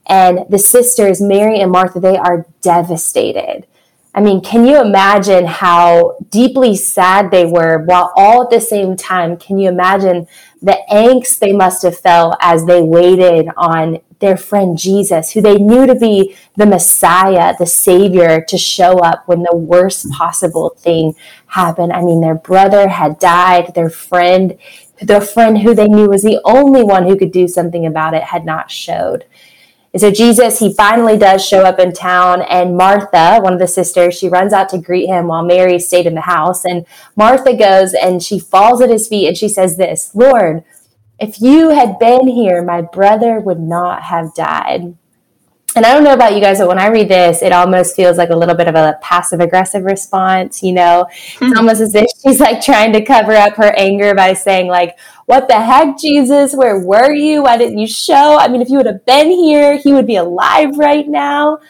[0.06, 3.66] And the sisters, Mary and Martha, they are devastated
[4.12, 8.96] I mean, can you imagine how deeply sad they were while all at the same
[8.96, 9.36] time?
[9.36, 10.26] Can you imagine
[10.60, 15.56] the angst they must have felt as they waited on their friend Jesus, who they
[15.56, 21.14] knew to be the Messiah, the Savior, to show up when the worst possible thing
[21.46, 21.92] happened?
[21.92, 24.58] I mean, their brother had died, their friend,
[25.00, 28.24] the friend who they knew was the only one who could do something about it,
[28.24, 29.24] had not showed.
[29.92, 33.66] And so Jesus, he finally does show up in town, and Martha, one of the
[33.66, 36.64] sisters, she runs out to greet him while Mary stayed in the house.
[36.64, 40.62] And Martha goes and she falls at his feet and she says, This, Lord,
[41.18, 44.94] if you had been here, my brother would not have died.
[45.76, 48.18] And I don't know about you guys, but when I read this, it almost feels
[48.18, 50.62] like a little bit of a passive aggressive response.
[50.62, 51.44] You know, mm-hmm.
[51.44, 54.98] it's almost as if she's like trying to cover up her anger by saying, like,
[55.30, 56.56] what the heck, Jesus?
[56.56, 57.44] Where were you?
[57.44, 58.36] Why didn't you show?
[58.36, 61.60] I mean, if you would have been here, he would be alive right now.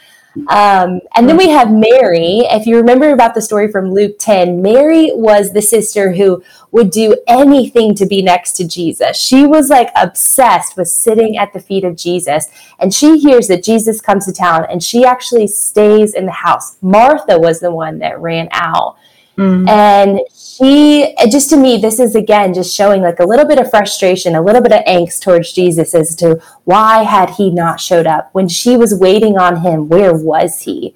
[0.48, 2.46] Um, and then we have Mary.
[2.48, 6.90] If you remember about the story from Luke 10, Mary was the sister who would
[6.90, 9.18] do anything to be next to Jesus.
[9.18, 12.46] She was like obsessed with sitting at the feet of Jesus.
[12.78, 16.78] And she hears that Jesus comes to town and she actually stays in the house.
[16.80, 18.96] Martha was the one that ran out.
[19.36, 19.68] Mm-hmm.
[19.68, 20.20] And
[20.60, 24.34] she, just to me, this is again just showing like a little bit of frustration,
[24.34, 28.28] a little bit of angst towards Jesus as to why had he not showed up
[28.32, 29.88] when she was waiting on him?
[29.88, 30.94] Where was he?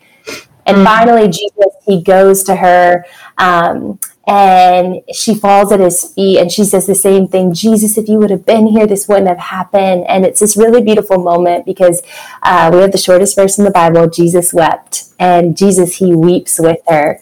[0.67, 0.85] And mm-hmm.
[0.85, 3.07] finally, Jesus, he goes to her
[3.39, 8.09] um, and she falls at his feet and she says the same thing Jesus, if
[8.09, 10.05] you would have been here, this wouldn't have happened.
[10.09, 12.03] And it's this really beautiful moment because
[12.43, 16.59] uh, we have the shortest verse in the Bible Jesus wept, and Jesus, he weeps
[16.59, 17.21] with her.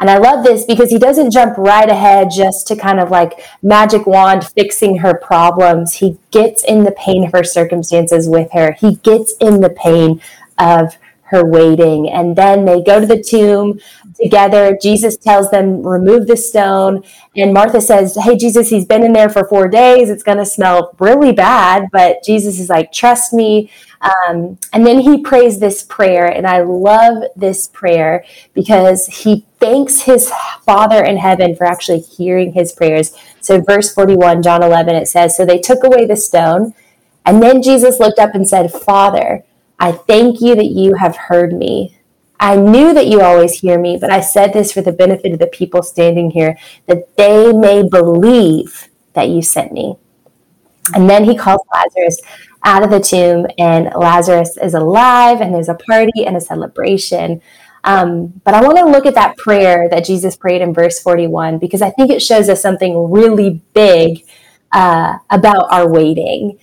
[0.00, 3.44] And I love this because he doesn't jump right ahead just to kind of like
[3.62, 5.94] magic wand fixing her problems.
[5.94, 8.72] He gets in the pain of her circumstances with her.
[8.72, 10.22] He gets in the pain
[10.58, 10.96] of
[11.30, 12.10] her waiting.
[12.10, 13.78] And then they go to the tomb
[14.20, 14.76] together.
[14.80, 17.04] Jesus tells them, remove the stone.
[17.36, 20.10] And Martha says, Hey, Jesus, he's been in there for four days.
[20.10, 21.88] It's going to smell really bad.
[21.92, 23.70] But Jesus is like, Trust me.
[24.00, 30.02] Um, and then he prays this prayer, and I love this prayer because he thanks
[30.02, 30.32] his
[30.64, 33.14] Father in heaven for actually hearing his prayers.
[33.40, 36.72] So, verse 41, John 11, it says, So they took away the stone,
[37.26, 39.44] and then Jesus looked up and said, Father,
[39.78, 41.98] I thank you that you have heard me.
[42.38, 45.38] I knew that you always hear me, but I said this for the benefit of
[45.38, 49.96] the people standing here, that they may believe that you sent me.
[50.94, 52.20] And then he calls Lazarus
[52.64, 57.40] out of the tomb, and Lazarus is alive, and there's a party and a celebration.
[57.84, 61.58] Um, but I want to look at that prayer that Jesus prayed in verse 41
[61.58, 64.24] because I think it shows us something really big
[64.72, 66.58] uh, about our waiting.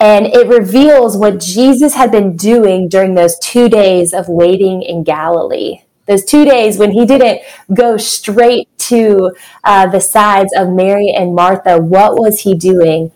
[0.00, 5.04] And it reveals what Jesus had been doing during those two days of waiting in
[5.04, 5.82] Galilee.
[6.06, 9.30] Those two days when he didn't go straight to
[9.62, 13.12] uh, the sides of Mary and Martha, what was he doing?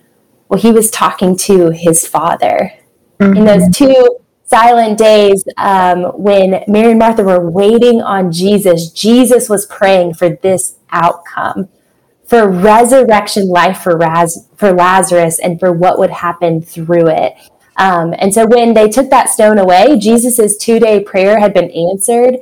[0.48, 2.72] Well, he was talking to his father.
[3.20, 3.36] Mm-hmm.
[3.36, 9.48] In those two silent days um, when Mary and Martha were waiting on Jesus, Jesus
[9.48, 11.68] was praying for this outcome
[12.26, 17.34] for resurrection life for, Raz- for Lazarus and for what would happen through it.
[17.76, 21.70] Um, and so when they took that stone away, Jesus's two day prayer had been
[21.70, 22.38] answered.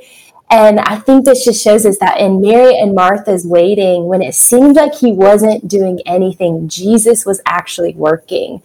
[0.49, 4.35] And I think this just shows us that in Mary and Martha's waiting, when it
[4.35, 8.61] seemed like he wasn't doing anything, Jesus was actually working.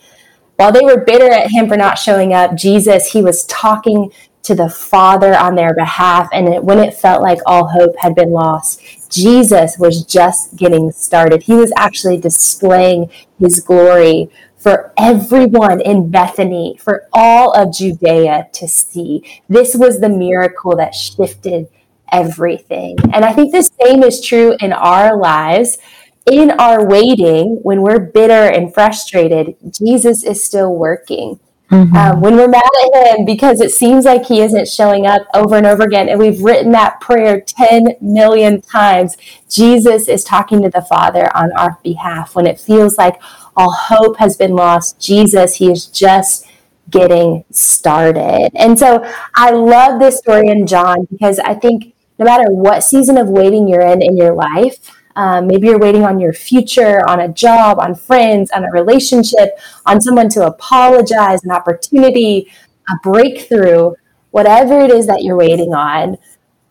[0.56, 4.12] While they were bitter at him for not showing up, Jesus, he was talking
[4.42, 6.28] to the Father on their behalf.
[6.32, 10.92] And it, when it felt like all hope had been lost, Jesus was just getting
[10.92, 11.44] started.
[11.44, 18.68] He was actually displaying his glory for everyone in Bethany, for all of Judea to
[18.68, 19.24] see.
[19.48, 21.68] This was the miracle that shifted
[22.12, 22.98] everything.
[23.12, 25.78] And I think the same is true in our lives.
[26.30, 31.40] In our waiting, when we're bitter and frustrated, Jesus is still working.
[31.70, 31.96] Mm-hmm.
[31.96, 32.62] Um, when we're mad
[32.94, 36.18] at him because it seems like he isn't showing up over and over again, and
[36.18, 39.16] we've written that prayer 10 million times,
[39.48, 42.34] Jesus is talking to the Father on our behalf.
[42.34, 43.20] When it feels like
[43.56, 46.46] all hope has been lost, Jesus, he is just
[46.90, 48.50] getting started.
[48.56, 53.16] And so I love this story in John because I think no matter what season
[53.16, 57.20] of waiting you're in in your life, um, maybe you're waiting on your future, on
[57.20, 62.50] a job, on friends, on a relationship, on someone to apologize, an opportunity,
[62.88, 63.92] a breakthrough,
[64.30, 66.16] whatever it is that you're waiting on.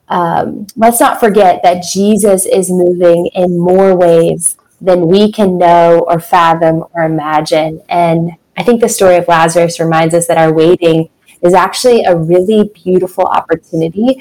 [0.07, 6.05] Um, let's not forget that Jesus is moving in more ways than we can know
[6.07, 7.81] or fathom or imagine.
[7.89, 11.09] And I think the story of Lazarus reminds us that our waiting
[11.41, 14.19] is actually a really beautiful opportunity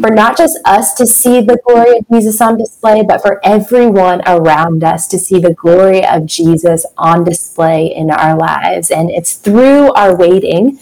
[0.00, 4.22] for not just us to see the glory of Jesus on display, but for everyone
[4.26, 8.90] around us to see the glory of Jesus on display in our lives.
[8.90, 10.78] And it's through our waiting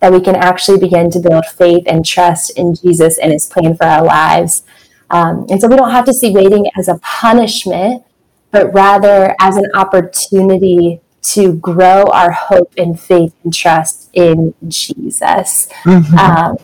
[0.00, 3.76] that we can actually begin to build faith and trust in Jesus and his plan
[3.76, 4.64] for our lives.
[5.10, 8.02] Um, and so we don't have to see waiting as a punishment,
[8.50, 15.68] but rather as an opportunity to grow our hope and faith and trust in Jesus.
[15.84, 16.18] Mm-hmm.
[16.18, 16.56] Um,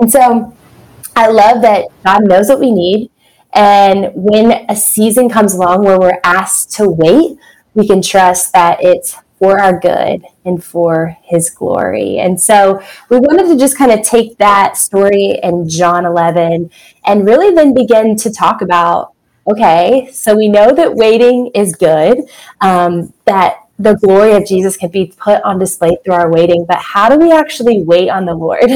[0.00, 0.56] and so
[1.16, 3.10] I love that God knows what we need.
[3.54, 7.38] And when a season comes along where we're asked to wait,
[7.74, 12.18] we can trust that it's for our good and for his glory.
[12.18, 16.70] And so we wanted to just kind of take that story in John 11
[17.04, 19.12] and really then begin to talk about
[19.50, 22.16] okay, so we know that waiting is good,
[22.60, 26.78] um, that the glory of Jesus can be put on display through our waiting, but
[26.78, 28.62] how do we actually wait on the Lord?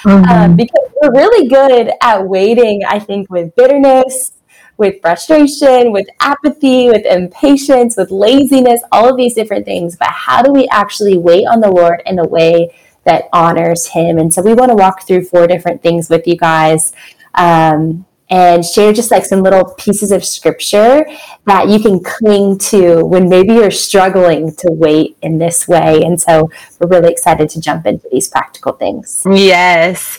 [0.00, 0.30] Mm-hmm.
[0.30, 4.32] um, because we're really good at waiting, I think, with bitterness,
[4.78, 9.96] with frustration, with apathy, with impatience, with laziness, all of these different things.
[9.96, 14.16] But how do we actually wait on the Lord in a way that honors Him?
[14.16, 16.92] And so we want to walk through four different things with you guys.
[17.34, 21.04] Um, and share just like some little pieces of scripture
[21.46, 26.04] that you can cling to when maybe you're struggling to wait in this way.
[26.04, 29.26] And so we're really excited to jump into these practical things.
[29.28, 30.18] Yes.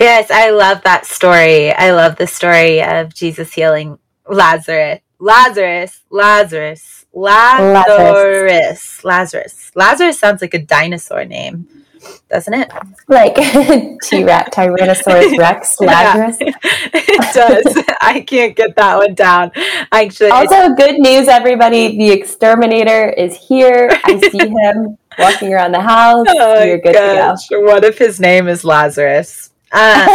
[0.00, 0.30] Yes.
[0.30, 1.72] I love that story.
[1.72, 5.00] I love the story of Jesus healing Lazarus.
[5.20, 6.00] Lazarus.
[6.10, 7.06] Lazarus.
[7.12, 9.04] Lazarus.
[9.04, 9.70] Lazarus.
[9.76, 11.83] Lazarus sounds like a dinosaur name
[12.30, 12.70] doesn't it?
[13.08, 13.34] Like
[14.02, 16.36] T Rex, Tyrannosaurus Rex, Lazarus.
[16.40, 17.84] it does.
[18.00, 19.52] I can't get that one down.
[19.92, 21.96] Actually, also good news, everybody.
[21.96, 23.88] The exterminator is here.
[24.04, 26.26] I see him walking around the house.
[26.28, 27.48] Oh, You're good gosh.
[27.48, 27.60] to go.
[27.62, 29.50] What if his name is Lazarus?
[29.72, 30.06] Uh,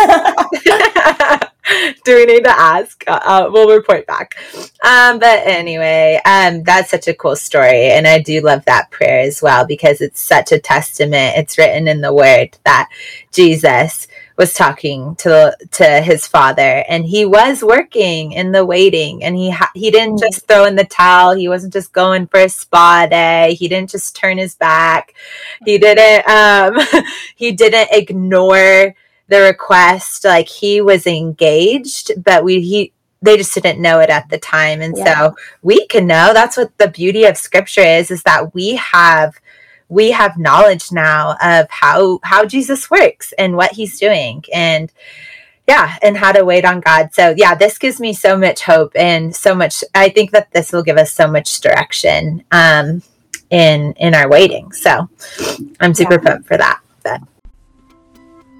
[2.03, 3.03] do we need to ask?
[3.07, 4.35] Uh, uh, we'll report back.
[4.83, 9.21] Um, but anyway, um, that's such a cool story, and I do love that prayer
[9.21, 11.37] as well because it's such a testament.
[11.37, 12.89] It's written in the Word that
[13.31, 19.35] Jesus was talking to to his father, and he was working in the waiting, and
[19.35, 20.21] he ha- he didn't mm.
[20.21, 21.35] just throw in the towel.
[21.35, 23.55] He wasn't just going for a spa day.
[23.55, 25.13] He didn't just turn his back.
[25.65, 27.03] He didn't um,
[27.35, 28.95] he didn't ignore
[29.29, 34.29] the request like he was engaged but we he they just didn't know it at
[34.29, 34.81] the time.
[34.81, 35.13] And yeah.
[35.13, 36.33] so we can know.
[36.33, 39.35] That's what the beauty of scripture is is that we have
[39.89, 44.91] we have knowledge now of how how jesus works and what he's doing and
[45.67, 47.09] yeah and how to wait on god.
[47.11, 50.71] So yeah this gives me so much hope and so much i think that this
[50.71, 53.01] will give us so much direction um
[53.49, 54.71] in in our waiting.
[54.73, 55.09] So
[55.79, 56.29] i'm super yeah.
[56.29, 56.81] pumped for that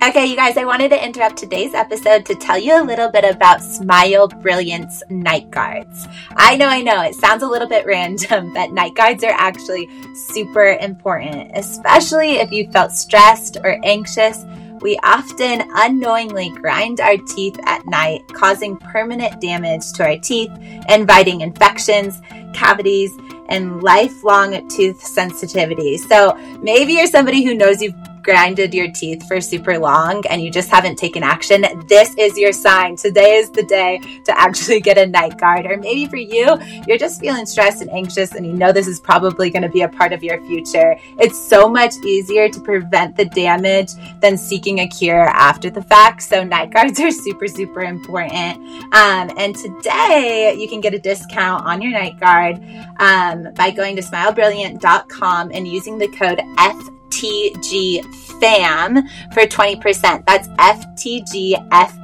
[0.01, 3.25] Okay, you guys, I wanted to interrupt today's episode to tell you a little bit
[3.25, 6.07] about Smile Brilliant's night guards.
[6.37, 9.89] I know, I know, it sounds a little bit random, but night guards are actually
[10.15, 14.45] super important, especially if you felt stressed or anxious.
[14.79, 20.51] We often unknowingly grind our teeth at night, causing permanent damage to our teeth,
[20.87, 22.21] inviting infections,
[22.53, 23.11] cavities,
[23.49, 25.97] and lifelong tooth sensitivity.
[25.97, 30.51] So maybe you're somebody who knows you've grinded your teeth for super long and you
[30.51, 32.95] just haven't taken action, this is your sign.
[32.95, 35.65] Today is the day to actually get a night guard.
[35.65, 36.57] Or maybe for you,
[36.87, 39.81] you're just feeling stressed and anxious and you know this is probably going to be
[39.81, 40.95] a part of your future.
[41.19, 46.21] It's so much easier to prevent the damage than seeking a cure after the fact.
[46.21, 48.63] So, night guards are super, super important.
[48.93, 52.57] Um, and today, you can get a discount on your night guard
[52.99, 58.03] um, Um, by going to smilebrilliant.com and using the code F FTG
[58.39, 60.25] FAM for 20%.
[60.25, 61.55] That's FTG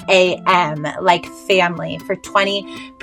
[0.07, 2.94] FAM, like family, for 20%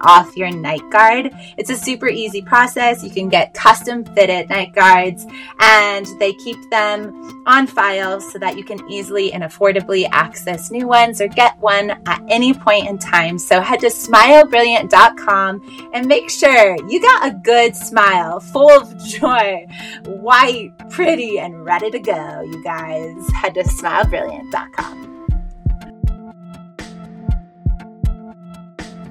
[0.00, 1.30] off your night guard.
[1.56, 3.02] It's a super easy process.
[3.02, 5.26] You can get custom fitted night guards
[5.58, 10.86] and they keep them on file so that you can easily and affordably access new
[10.86, 13.38] ones or get one at any point in time.
[13.38, 19.66] So head to smilebrilliant.com and make sure you got a good smile full of joy,
[20.06, 23.28] white, pretty, and ready to go, you guys.
[23.30, 25.17] Head to smilebrilliant.com.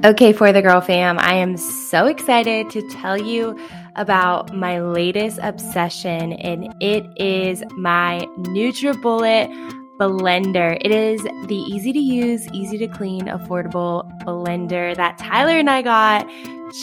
[0.07, 3.59] Okay, for the girl fam, I am so excited to tell you
[3.97, 9.49] about my latest obsession, and it is my NutriBullet
[9.99, 10.77] blender.
[10.79, 15.81] It is the easy to use, easy to clean, affordable blender that Tyler and I
[15.81, 16.25] got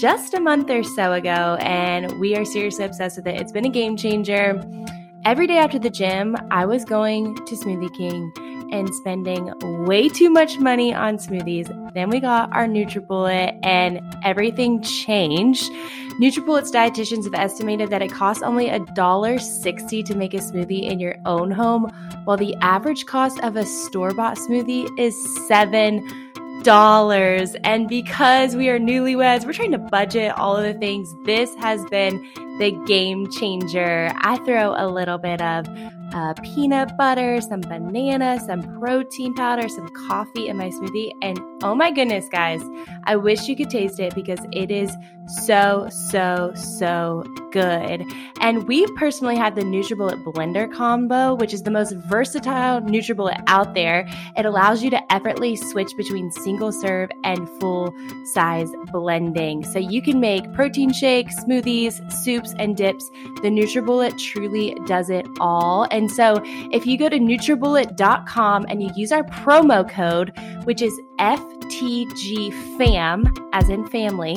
[0.02, 3.40] just a month or so ago, and we are seriously obsessed with it.
[3.40, 4.62] It's been a game changer.
[5.24, 9.52] every day after the gym, I was going to Smoothie King and spending
[9.86, 11.68] way too much money on smoothies.
[11.94, 15.70] Then we got our NutriBullet and everything changed.
[16.20, 21.16] NutriBullet's dietitians have estimated that it costs only $1.60 to make a smoothie in your
[21.24, 21.90] own home,
[22.24, 25.14] while the average cost of a store-bought smoothie is
[25.48, 26.22] 7
[26.62, 27.54] dollars.
[27.62, 31.14] And because we are newlyweds, we're trying to budget all of the things.
[31.24, 32.26] This has been
[32.58, 34.10] the game changer.
[34.16, 35.66] I throw a little bit of
[36.14, 41.10] uh, peanut butter, some banana, some protein powder, some coffee in my smoothie.
[41.20, 42.62] And oh my goodness, guys,
[43.04, 44.96] I wish you could taste it because it is
[45.26, 48.04] so, so, so good.
[48.40, 53.74] And we personally have the NutriBullet Blender combo, which is the most versatile NutriBullet out
[53.74, 54.08] there.
[54.36, 57.94] It allows you to effortlessly switch between single serve and full
[58.32, 59.64] size blending.
[59.64, 63.08] So you can make protein shakes, smoothies, soups, and dips.
[63.42, 65.86] The NutriBullet truly does it all.
[65.90, 70.32] And so if you go to NutriBullet.com and you use our promo code,
[70.64, 71.64] which is FTGFAM,
[73.52, 74.36] as in family,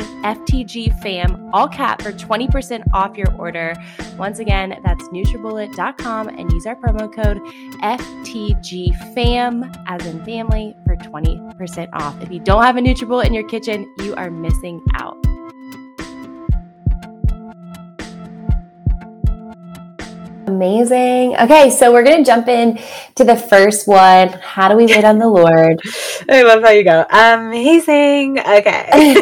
[0.78, 3.74] FTGFAM, all cap for 20% off your order.
[4.18, 7.40] Once again, that's NutriBullet.com and use our promo code
[7.82, 12.22] FTGFAM, as in family, for 20% off.
[12.22, 15.18] If you don't have a NutriBullet in your kitchen, you are missing out.
[20.48, 21.36] Amazing.
[21.36, 22.80] Okay, so we're going to jump in
[23.16, 24.30] to the first one.
[24.30, 25.82] How do we wait on the Lord?
[26.30, 27.06] I love how you go.
[27.10, 28.40] Amazing.
[28.40, 28.88] Okay.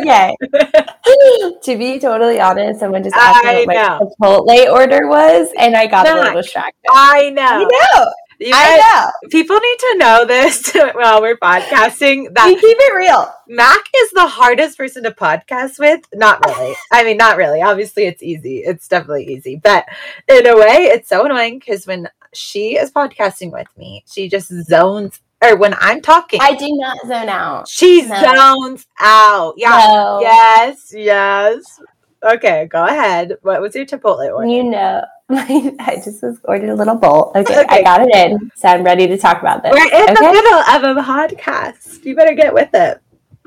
[0.00, 0.36] okay.
[1.62, 5.86] to be totally honest, someone just asked me what my Chipotle order was, and I
[5.86, 6.90] got a little distracted.
[6.90, 7.42] I know.
[7.42, 8.12] I know.
[8.40, 8.78] You I
[9.22, 9.28] know.
[9.28, 12.32] People need to know this while we're podcasting.
[12.32, 13.30] That we keep it real.
[13.46, 16.00] Mac is the hardest person to podcast with.
[16.14, 16.74] Not really.
[16.90, 17.60] I mean, not really.
[17.60, 18.58] Obviously, it's easy.
[18.58, 19.56] It's definitely easy.
[19.56, 19.84] But
[20.26, 24.48] in a way, it's so annoying because when she is podcasting with me, she just
[24.48, 26.40] zones or when I'm talking.
[26.40, 27.68] I do not zone out.
[27.68, 28.22] She no.
[28.22, 29.54] zones out.
[29.58, 29.86] Yeah.
[29.86, 30.20] No.
[30.22, 30.94] Yes.
[30.96, 31.78] Yes.
[32.22, 33.36] Okay, go ahead.
[33.42, 34.46] What was your Chipotle order?
[34.46, 35.04] You know,
[35.78, 37.30] I just was ordered a little bowl.
[37.36, 39.72] Okay, okay, I got it in, so I'm ready to talk about this.
[39.72, 40.14] We're in okay?
[40.14, 42.04] the middle of a podcast.
[42.04, 43.00] You better get with it.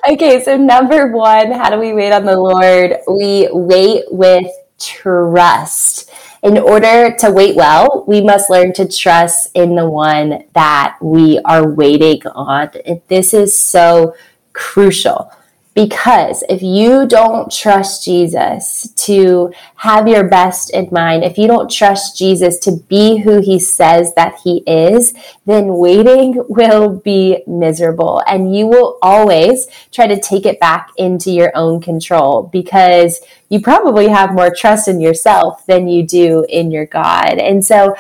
[0.13, 2.97] okay, so number one, how do we wait on the Lord?
[3.09, 6.11] We wait with trust.
[6.43, 11.39] In order to wait well, we must learn to trust in the one that we
[11.45, 12.71] are waiting on.
[13.07, 14.17] This is so
[14.53, 15.31] crucial
[15.79, 21.71] because if you don't trust Jesus to have your best in mind, if you don't
[21.71, 25.15] trust Jesus to be who he says that he is,
[25.47, 31.31] then waiting will be miserable and you will always try to take it back into
[31.31, 36.73] your own control because you probably have more trust in yourself than you do in
[36.73, 37.39] your God.
[37.39, 37.95] And so,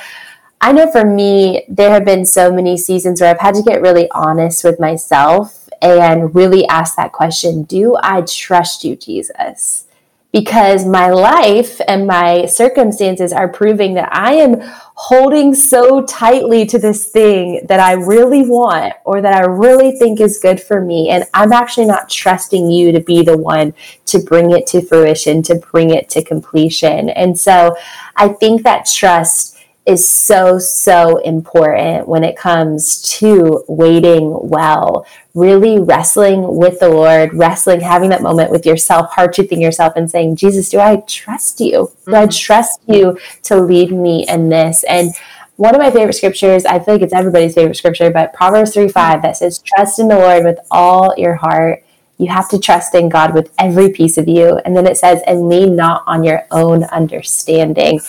[0.61, 3.81] I know for me, there have been so many seasons where I've had to get
[3.81, 9.85] really honest with myself and really ask that question Do I trust you, Jesus?
[10.31, 14.61] Because my life and my circumstances are proving that I am
[14.95, 20.20] holding so tightly to this thing that I really want or that I really think
[20.20, 21.09] is good for me.
[21.09, 23.72] And I'm actually not trusting you to be the one
[24.07, 27.09] to bring it to fruition, to bring it to completion.
[27.09, 27.76] And so
[28.16, 29.58] I think that trust
[29.89, 37.32] is so, so important when it comes to waiting well, really wrestling with the Lord,
[37.32, 41.61] wrestling, having that moment with yourself, heart truthing yourself and saying, Jesus, do I trust
[41.61, 41.91] you?
[42.05, 42.30] Do I mm-hmm.
[42.30, 44.84] trust you to lead me in this?
[44.84, 45.11] And
[45.57, 48.89] one of my favorite scriptures, I feel like it's everybody's favorite scripture, but Proverbs 3
[48.89, 51.82] 5 that says, Trust in the Lord with all your heart.
[52.18, 54.59] You have to trust in God with every piece of you.
[54.64, 58.01] And then it says, and lean not on your own understanding.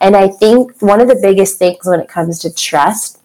[0.00, 3.20] And I think one of the biggest things when it comes to trust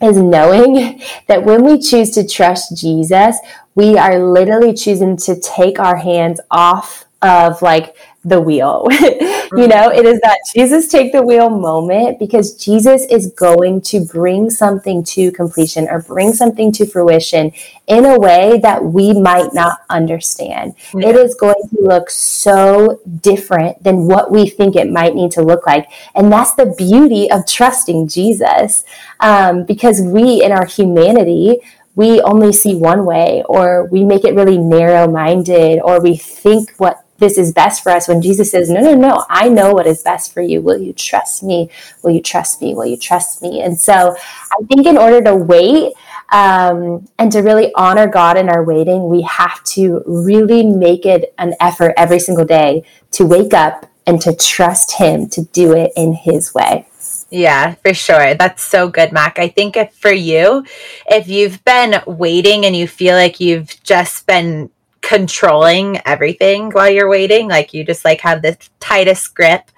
[0.00, 3.36] is knowing that when we choose to trust Jesus,
[3.74, 8.86] we are literally choosing to take our hands off of like the wheel.
[8.90, 14.04] you know, it is that Jesus take the wheel moment because Jesus is going to
[14.04, 17.52] bring something to completion or bring something to fruition
[17.86, 20.74] in a way that we might not understand.
[20.94, 21.08] Yeah.
[21.08, 25.42] It is going to look so different than what we think it might need to
[25.42, 25.88] look like.
[26.14, 28.84] And that's the beauty of trusting Jesus
[29.20, 31.58] um, because we, in our humanity,
[31.94, 36.70] we only see one way or we make it really narrow minded or we think
[36.76, 39.86] what this is best for us when Jesus says, No, no, no, I know what
[39.86, 40.60] is best for you.
[40.60, 41.70] Will you trust me?
[42.02, 42.74] Will you trust me?
[42.74, 43.60] Will you trust me?
[43.60, 44.16] And so
[44.52, 45.92] I think in order to wait
[46.30, 51.34] um, and to really honor God in our waiting, we have to really make it
[51.38, 55.92] an effort every single day to wake up and to trust Him to do it
[55.96, 56.86] in His way.
[57.30, 58.34] Yeah, for sure.
[58.34, 59.38] That's so good, Mac.
[59.38, 60.64] I think if for you,
[61.08, 64.70] if you've been waiting and you feel like you've just been
[65.08, 69.70] controlling everything while you're waiting, like you just like have the tightest grip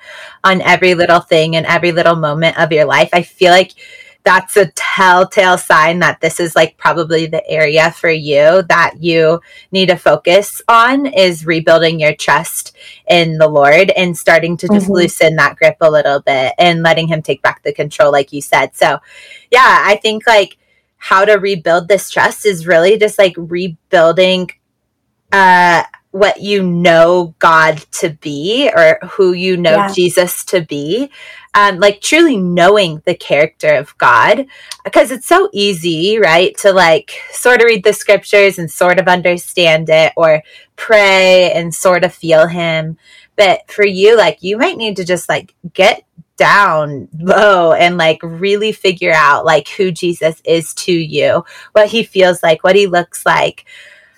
[0.42, 3.74] on every little thing and every little moment of your life, I feel like
[4.24, 9.40] that's a telltale sign that this is like probably the area for you that you
[9.70, 12.76] need to focus on is rebuilding your trust
[13.08, 14.94] in the Lord and starting to just mm-hmm.
[14.94, 18.42] loosen that grip a little bit and letting him take back the control like you
[18.42, 18.74] said.
[18.74, 18.98] So,
[19.52, 20.58] yeah, I think like
[20.96, 24.50] how to rebuild this trust is really just like rebuilding
[25.32, 29.92] uh what you know God to be or who you know yeah.
[29.92, 31.10] Jesus to be
[31.54, 34.46] um, like truly knowing the character of God,
[34.84, 39.08] because it's so easy, right, to like sort of read the scriptures and sort of
[39.08, 40.42] understand it or
[40.76, 42.98] pray and sort of feel Him.
[43.36, 46.04] But for you, like, you might need to just like get
[46.36, 52.02] down low and like really figure out like who Jesus is to you, what he
[52.02, 53.66] feels like, what he looks like.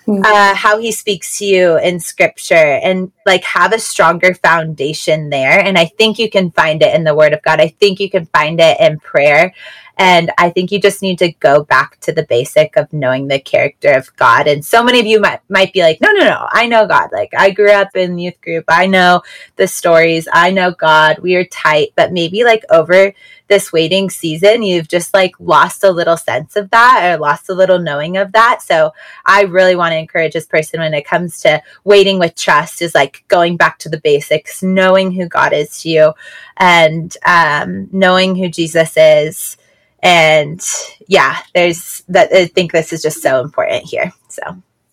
[0.07, 5.59] Uh, how he speaks to you in scripture and like have a stronger foundation there.
[5.59, 7.59] And I think you can find it in the word of God.
[7.59, 9.53] I think you can find it in prayer.
[9.97, 13.39] And I think you just need to go back to the basic of knowing the
[13.39, 14.47] character of God.
[14.47, 17.09] And so many of you might, might be like, no, no, no, I know God.
[17.11, 18.65] Like I grew up in youth group.
[18.67, 19.21] I know
[19.55, 20.27] the stories.
[20.33, 21.19] I know God.
[21.19, 21.89] We are tight.
[21.95, 23.13] But maybe like over
[23.49, 27.53] this waiting season, you've just like lost a little sense of that or lost a
[27.53, 28.63] little knowing of that.
[28.63, 28.93] So
[29.27, 32.95] I really want to encourage this person when it comes to waiting with trust is
[32.95, 36.13] like going back to the basics, knowing who God is to you
[36.57, 39.57] and um, knowing who Jesus is
[40.03, 40.61] and
[41.07, 44.43] yeah there's that i think this is just so important here so.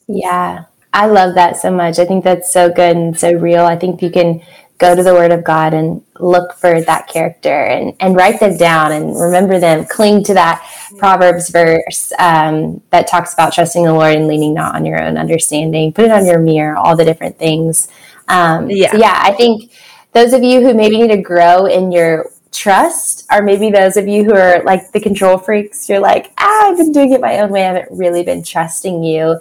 [0.06, 1.98] Yeah i love that so much.
[1.98, 3.64] I think that's so good and so real.
[3.64, 4.42] I think you can
[4.78, 8.56] go to the word of god and look for that character and, and write them
[8.56, 9.84] down and remember them.
[9.84, 10.66] Cling to that
[10.98, 15.16] proverbs verse um, that talks about trusting the lord and leaning not on your own
[15.16, 15.92] understanding.
[15.92, 17.88] Put it on your mirror all the different things.
[18.28, 18.92] Um, yeah.
[18.92, 19.72] So yeah i think
[20.12, 24.08] those of you who maybe need to grow in your trust are maybe those of
[24.08, 25.88] you who are like the control freaks.
[25.88, 27.62] You're like, ah, I've been doing it my own way.
[27.62, 29.38] I haven't really been trusting you.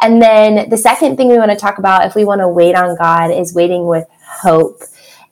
[0.00, 2.74] And then the second thing we want to talk about if we want to wait
[2.74, 4.82] on God is waiting with hope.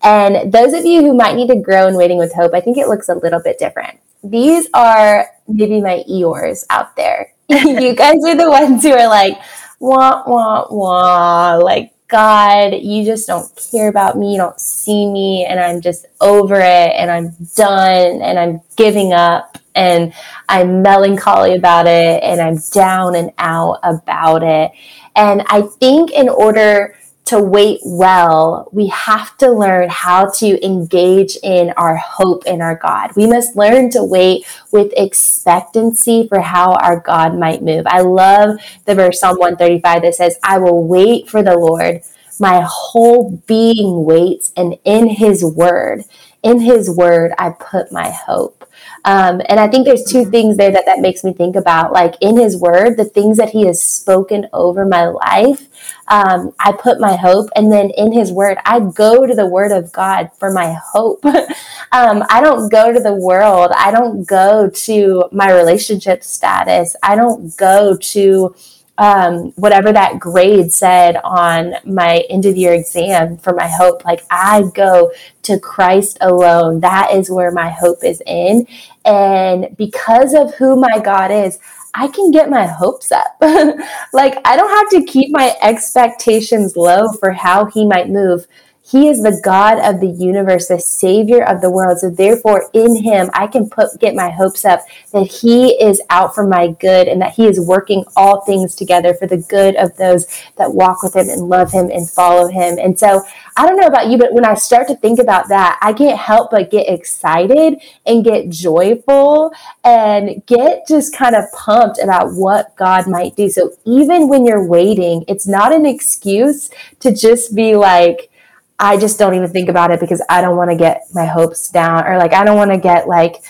[0.03, 2.77] And those of you who might need to grow in waiting with hope, I think
[2.77, 3.99] it looks a little bit different.
[4.23, 7.33] These are maybe my Eeyores out there.
[7.49, 9.41] you guys are the ones who are like,
[9.81, 14.33] wah, wah, wah, like God, you just don't care about me.
[14.33, 15.45] You don't see me.
[15.45, 20.15] And I'm just over it and I'm done and I'm giving up and
[20.49, 24.73] I'm melancholy about it and I'm down and out about it.
[25.15, 26.97] And I think in order
[27.29, 32.77] to wait well, we have to learn how to engage in our hope in our
[32.77, 33.15] God.
[33.17, 37.87] We must learn to wait with expectancy for how our God might move.
[37.87, 42.01] I love the verse Psalm 135 that says, I will wait for the Lord.
[42.41, 46.05] My whole being waits, and in his word,
[46.43, 48.59] in his word, I put my hope.
[49.05, 51.93] Um, and I think there's two things there that that makes me think about.
[51.93, 55.67] Like in His Word, the things that He has spoken over my life,
[56.09, 57.51] um, I put my hope.
[57.57, 61.25] And then in His Word, I go to the Word of God for my hope.
[61.93, 63.73] um, I don't go to the world.
[63.77, 66.97] I don't go to my relationship status.
[67.03, 68.55] I don't go to
[68.99, 74.05] um, whatever that grade said on my end of year exam for my hope.
[74.05, 76.81] Like I go to Christ alone.
[76.81, 78.67] That is where my hope is in.
[79.05, 81.59] And because of who my God is,
[81.99, 83.37] I can get my hopes up.
[84.13, 88.47] like I don't have to keep my expectations low for how he might move
[88.91, 91.99] he is the God of the universe, the Savior of the world.
[91.99, 94.81] So therefore, in Him, I can put get my hopes up
[95.13, 99.13] that He is out for my good and that He is working all things together
[99.13, 100.27] for the good of those
[100.57, 102.79] that walk with Him and love Him and follow Him.
[102.79, 103.23] And so,
[103.59, 106.19] I don't know about you, but when I start to think about that, I can't
[106.19, 109.53] help but get excited and get joyful
[109.85, 113.51] and get just kind of pumped about what God might do.
[113.51, 116.71] So even when you're waiting, it's not an excuse
[117.01, 118.31] to just be like
[118.79, 121.69] I just don't even think about it because I don't want to get my hopes
[121.69, 123.43] down or like I don't want to get like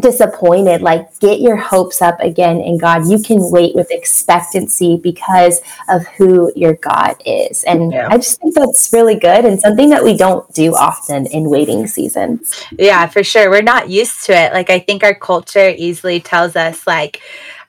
[0.00, 0.82] disappointed.
[0.82, 3.08] Like get your hopes up again in God.
[3.08, 7.64] You can wait with expectancy because of who your God is.
[7.64, 8.08] And yeah.
[8.10, 11.86] I just think that's really good and something that we don't do often in waiting
[11.86, 12.64] seasons.
[12.78, 13.50] Yeah, for sure.
[13.50, 14.52] We're not used to it.
[14.52, 17.20] Like I think our culture easily tells us like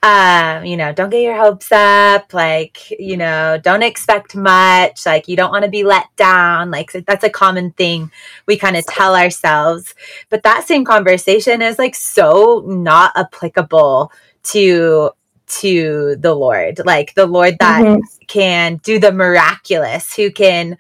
[0.04, 2.34] um, you know, don't get your hopes up.
[2.34, 5.06] Like, you know, don't expect much.
[5.06, 6.72] Like, you don't want to be let down.
[6.72, 8.12] Like, that's a common thing
[8.48, 9.94] we kind of tell ourselves.
[10.30, 14.12] But that same conversation is like so not applicable
[14.44, 15.12] to
[15.48, 18.00] to the Lord, like the Lord that mm-hmm.
[18.28, 20.78] can do the miraculous, who can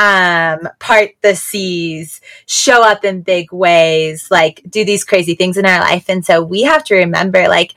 [0.00, 5.64] um part the seas show up in big ways like do these crazy things in
[5.64, 7.76] our life and so we have to remember like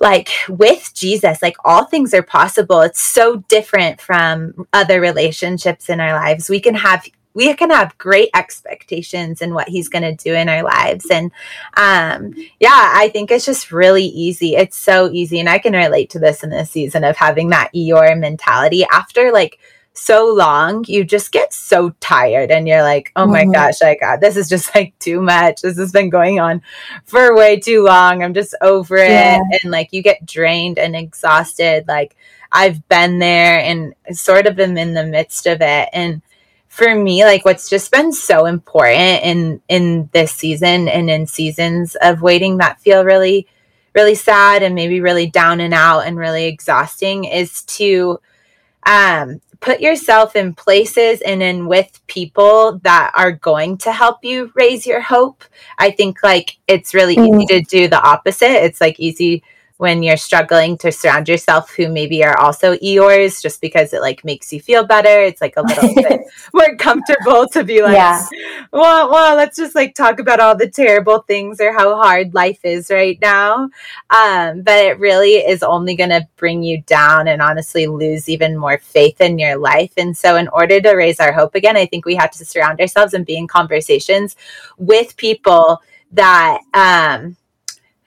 [0.00, 2.80] like with Jesus, like all things are possible.
[2.80, 6.48] It's so different from other relationships in our lives.
[6.48, 10.48] We can have we can have great expectations in what he's going to do in
[10.48, 11.30] our lives and
[11.76, 16.10] um yeah i think it's just really easy it's so easy and i can relate
[16.10, 19.60] to this in this season of having that eeyore mentality after like
[19.92, 23.52] so long, you just get so tired and you're like, oh my mm-hmm.
[23.52, 25.62] gosh, like uh, this is just like too much.
[25.62, 26.62] This has been going on
[27.04, 28.22] for way too long.
[28.22, 29.40] I'm just over yeah.
[29.40, 29.60] it.
[29.62, 31.86] And like you get drained and exhausted.
[31.88, 32.16] Like
[32.52, 35.88] I've been there and sort of been in the midst of it.
[35.92, 36.22] And
[36.68, 41.96] for me, like what's just been so important in in this season and in seasons
[42.00, 43.48] of waiting that feel really,
[43.92, 48.20] really sad and maybe really down and out and really exhausting is to
[48.86, 54.50] um put yourself in places and in with people that are going to help you
[54.54, 55.44] raise your hope.
[55.78, 57.42] I think like it's really mm.
[57.42, 58.64] easy to do the opposite.
[58.64, 59.42] It's like easy
[59.80, 64.22] when you're struggling to surround yourself who maybe are also Eeyores just because it like
[64.26, 65.22] makes you feel better.
[65.22, 66.20] It's like a little bit
[66.52, 68.26] more comfortable to be like, yeah.
[68.72, 72.62] well, well, let's just like talk about all the terrible things or how hard life
[72.62, 73.70] is right now.
[74.10, 78.58] Um, but it really is only going to bring you down and honestly lose even
[78.58, 79.94] more faith in your life.
[79.96, 82.82] And so, in order to raise our hope again, I think we have to surround
[82.82, 84.36] ourselves and be in conversations
[84.76, 85.80] with people
[86.12, 87.38] that, um,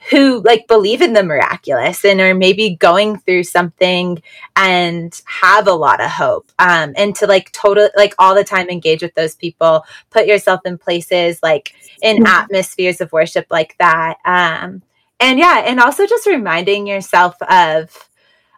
[0.09, 4.21] who like believe in the miraculous and are maybe going through something
[4.55, 8.69] and have a lot of hope um and to like total like all the time
[8.69, 12.25] engage with those people put yourself in places like in mm-hmm.
[12.25, 14.81] atmospheres of worship like that um
[15.19, 18.09] and yeah and also just reminding yourself of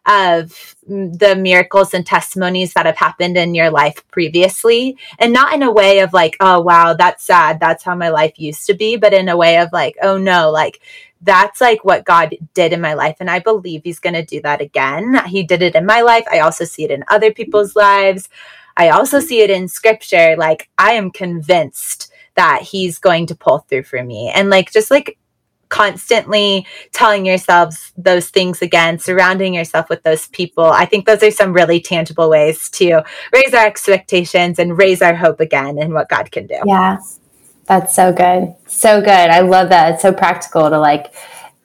[0.07, 5.63] of the miracles and testimonies that have happened in your life previously and not in
[5.63, 8.97] a way of like oh wow that's sad that's how my life used to be
[8.97, 10.79] but in a way of like oh no like
[11.25, 13.17] that's like what God did in my life.
[13.19, 15.19] And I believe He's going to do that again.
[15.25, 16.25] He did it in my life.
[16.31, 18.29] I also see it in other people's lives.
[18.77, 20.35] I also see it in scripture.
[20.37, 24.31] Like, I am convinced that He's going to pull through for me.
[24.33, 25.17] And like, just like,
[25.69, 30.63] constantly telling yourselves those things again, surrounding yourself with those people.
[30.63, 33.03] I think those are some really tangible ways to
[33.33, 36.59] raise our expectations and raise our hope again in what God can do.
[36.65, 36.99] Yeah.
[37.65, 38.55] That's so good.
[38.67, 39.09] So good.
[39.09, 39.93] I love that.
[39.93, 41.13] It's so practical to like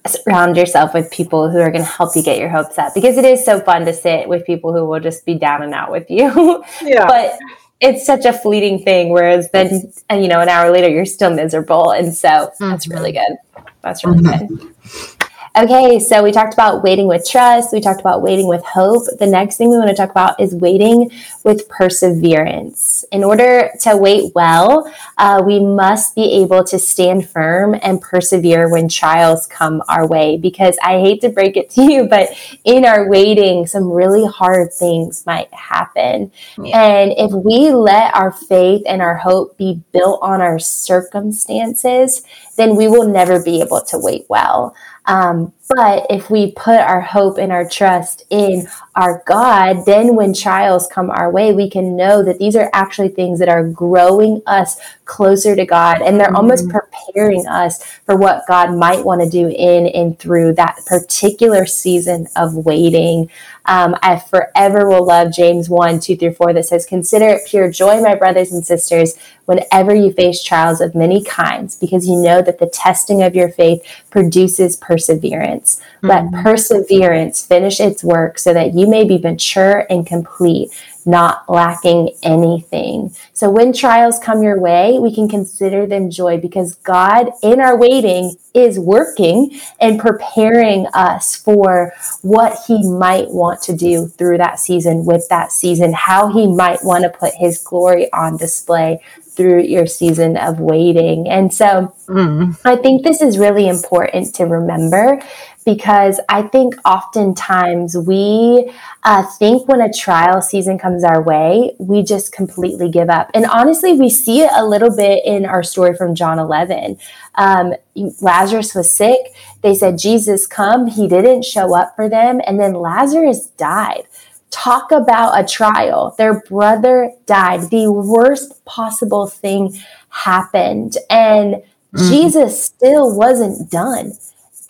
[0.07, 3.18] surround yourself with people who are going to help you get your hopes up because
[3.18, 5.90] it is so fun to sit with people who will just be down and out
[5.90, 6.64] with you.
[6.82, 7.07] Yeah.
[7.07, 7.38] but
[7.80, 9.11] it's such a fleeting thing.
[9.11, 11.90] Whereas then, you know, an hour later, you're still miserable.
[11.90, 12.70] And so mm-hmm.
[12.70, 13.36] that's really good.
[13.82, 14.55] That's really mm-hmm.
[14.55, 15.20] good.
[15.61, 17.70] Okay, so we talked about waiting with trust.
[17.70, 19.02] We talked about waiting with hope.
[19.18, 21.11] The next thing we want to talk about is waiting
[21.44, 23.04] with perseverance.
[23.12, 28.70] In order to wait well, uh, we must be able to stand firm and persevere
[28.70, 30.38] when trials come our way.
[30.38, 32.30] Because I hate to break it to you, but
[32.64, 36.32] in our waiting, some really hard things might happen.
[36.56, 36.82] Yeah.
[36.82, 42.22] And if we let our faith and our hope be built on our circumstances,
[42.56, 44.74] then we will never be able to wait well.
[45.11, 48.66] Um, but if we put our hope and our trust in
[48.97, 53.11] our God, then when trials come our way, we can know that these are actually
[53.11, 56.37] things that are growing us closer to God and they're mm-hmm.
[56.37, 61.66] almost preparing us for what God might want to do in and through that particular
[61.66, 63.31] season of waiting.
[63.66, 67.71] Um, I forever will love James 1 2 through 4 that says, Consider it pure
[67.71, 72.41] joy, my brothers and sisters, whenever you face trials of many kinds, because you know
[72.41, 75.59] that the testing of your faith produces perseverance.
[75.61, 76.06] Mm-hmm.
[76.06, 80.70] Let perseverance finish its work so that you may be mature and complete
[81.06, 83.14] not lacking anything.
[83.32, 87.76] So when trials come your way, we can consider them joy because God, in our
[87.76, 91.92] waiting, is working and preparing us for
[92.22, 96.84] what He might want to do through that season, with that season, how He might
[96.84, 99.00] want to put His glory on display
[99.40, 101.28] through your season of waiting.
[101.28, 102.58] And so mm.
[102.64, 105.22] I think this is really important to remember
[105.64, 112.02] because I think oftentimes we uh, think when a trial season comes our way, we
[112.02, 113.30] just completely give up.
[113.34, 116.98] And honestly, we see it a little bit in our story from John 11.
[117.34, 117.74] Um,
[118.20, 119.20] Lazarus was sick.
[119.62, 120.86] They said, Jesus, come.
[120.86, 122.40] He didn't show up for them.
[122.46, 124.04] And then Lazarus died.
[124.50, 126.14] Talk about a trial.
[126.16, 127.70] Their brother died.
[127.70, 130.96] The worst possible thing happened.
[131.08, 132.08] And mm-hmm.
[132.08, 134.14] Jesus still wasn't done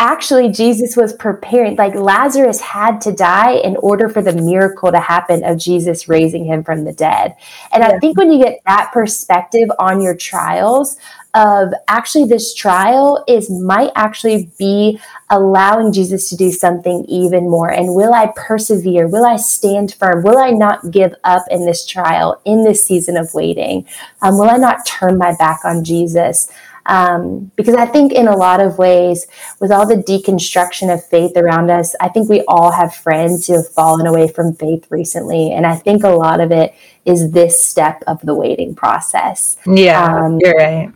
[0.01, 1.77] actually Jesus was preparing.
[1.77, 6.45] Like Lazarus had to die in order for the miracle to happen of Jesus raising
[6.45, 7.37] him from the dead.
[7.71, 7.91] And yeah.
[7.91, 10.97] I think when you get that perspective on your trials,
[11.35, 14.99] of actually this trial is might actually be
[15.31, 17.71] allowing Jesus to do something even more.
[17.71, 19.07] And will I persevere?
[19.07, 20.25] Will I stand firm?
[20.25, 23.87] Will I not give up in this trial, in this season of waiting?
[24.23, 26.51] Um, will I not turn my back on Jesus?
[26.87, 29.27] Um, because I think, in a lot of ways,
[29.61, 33.55] with all the deconstruction of faith around us, I think we all have friends who
[33.55, 35.53] have fallen away from faith recently.
[35.53, 36.75] And I think a lot of it
[37.05, 39.57] is this step of the waiting process.
[39.67, 40.93] Yeah, um, you're right.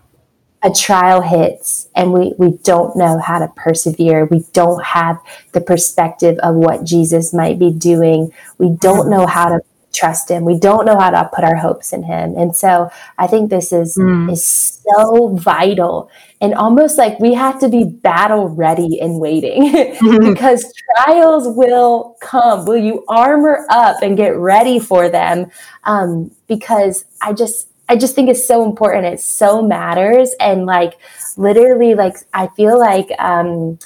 [0.63, 4.25] A trial hits and we, we don't know how to persevere.
[4.25, 5.19] We don't have
[5.53, 8.33] the perspective of what Jesus might be doing.
[8.57, 9.61] We don't know how to
[9.95, 10.45] trust him.
[10.45, 12.37] We don't know how to put our hopes in him.
[12.37, 14.31] And so I think this is mm.
[14.31, 19.73] is so vital and almost like we have to be battle ready and waiting
[20.21, 22.67] because trials will come.
[22.67, 25.51] Will you armor up and get ready for them?
[25.85, 29.07] Um, because I just I just think it's so important.
[29.07, 30.35] It so matters.
[30.41, 30.99] And like
[31.37, 33.79] literally like I feel like um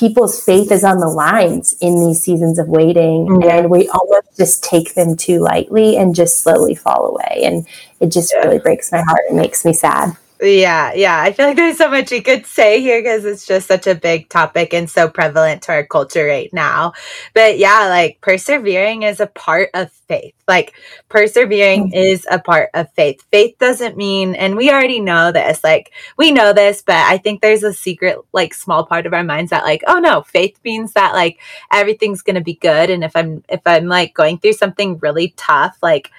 [0.00, 3.50] people's faith is on the lines in these seasons of waiting mm-hmm.
[3.50, 7.66] and we almost just take them too lightly and just slowly fall away and
[8.00, 8.38] it just yeah.
[8.40, 11.20] really breaks my heart and makes me sad yeah, yeah.
[11.20, 13.94] I feel like there's so much you could say here because it's just such a
[13.94, 16.94] big topic and so prevalent to our culture right now.
[17.34, 20.34] But yeah, like persevering is a part of faith.
[20.48, 20.74] Like
[21.08, 21.94] persevering mm-hmm.
[21.94, 23.22] is a part of faith.
[23.30, 27.40] Faith doesn't mean, and we already know this, like we know this, but I think
[27.40, 30.94] there's a secret, like small part of our minds that, like, oh no, faith means
[30.94, 31.38] that like
[31.70, 32.90] everything's going to be good.
[32.90, 36.10] And if I'm, if I'm like going through something really tough, like,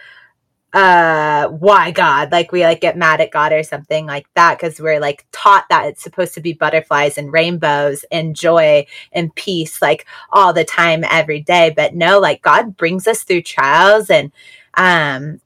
[0.74, 2.32] uh why god?
[2.32, 5.66] Like we like get mad at god or something like that because we're like taught
[5.70, 10.64] that it's supposed to be butterflies and rainbows and joy and peace like all the
[10.64, 11.74] time every day.
[11.76, 14.32] But no like god brings us through trials and
[14.76, 15.42] um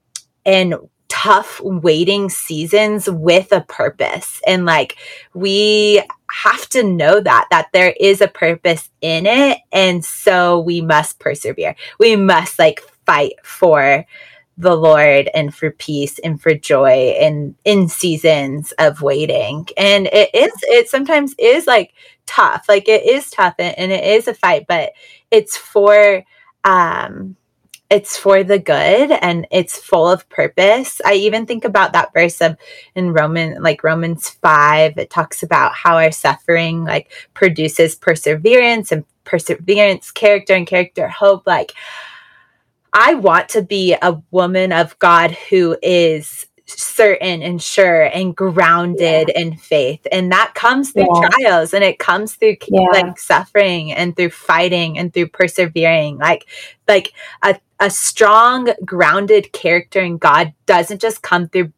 [0.45, 0.75] and
[1.07, 4.41] tough waiting seasons with a purpose.
[4.45, 4.97] And like
[5.33, 9.59] we have to know that that there is a purpose in it.
[9.71, 11.75] And so we must persevere.
[11.99, 14.05] We must like fight for
[14.57, 19.67] the Lord and for peace and for joy and in seasons of waiting.
[19.77, 21.93] And it is, it sometimes is like
[22.25, 22.65] tough.
[22.69, 24.93] Like it is tough and, and it is a fight, but
[25.31, 26.23] it's for,
[26.63, 27.35] um,
[27.89, 31.01] it's for the good and it's full of purpose.
[31.05, 32.57] I even think about that verse of
[32.95, 39.05] in Roman like Romans 5 it talks about how our suffering like produces perseverance and
[39.23, 41.73] perseverance character and character hope like
[42.97, 49.27] I want to be a woman of God who is certain and sure and grounded
[49.27, 49.39] yeah.
[49.39, 51.29] in faith and that comes through yeah.
[51.29, 52.87] trials and it comes through yeah.
[52.91, 56.47] like suffering and through fighting and through persevering like
[56.87, 61.71] like a, a strong grounded character in god doesn't just come through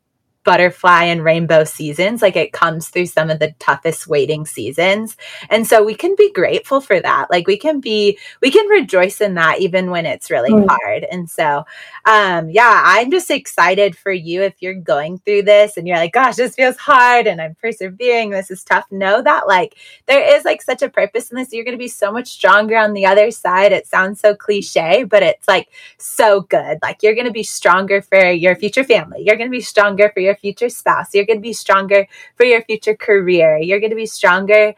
[0.47, 2.21] butterfly and rainbow seasons.
[2.21, 5.17] Like it comes through some of the toughest waiting seasons.
[5.49, 7.29] And so we can be grateful for that.
[7.29, 10.65] Like we can be, we can rejoice in that even when it's really mm.
[10.65, 11.03] hard.
[11.03, 11.65] And so,
[12.05, 16.13] um, yeah, I'm just excited for you if you're going through this and you're like,
[16.13, 18.29] gosh, this feels hard and I'm persevering.
[18.29, 18.89] This is tough.
[18.89, 19.75] Know that like
[20.05, 21.51] there is like such a purpose in this.
[21.51, 23.73] You're going to be so much stronger on the other side.
[23.73, 25.67] It sounds so cliche, but it's like
[25.97, 26.79] so good.
[26.81, 29.23] Like you're going to be stronger for your future family.
[29.25, 31.13] You're going to be stronger for your future spouse.
[31.13, 33.57] You're going to be stronger for your future career.
[33.57, 34.73] You're going to be stronger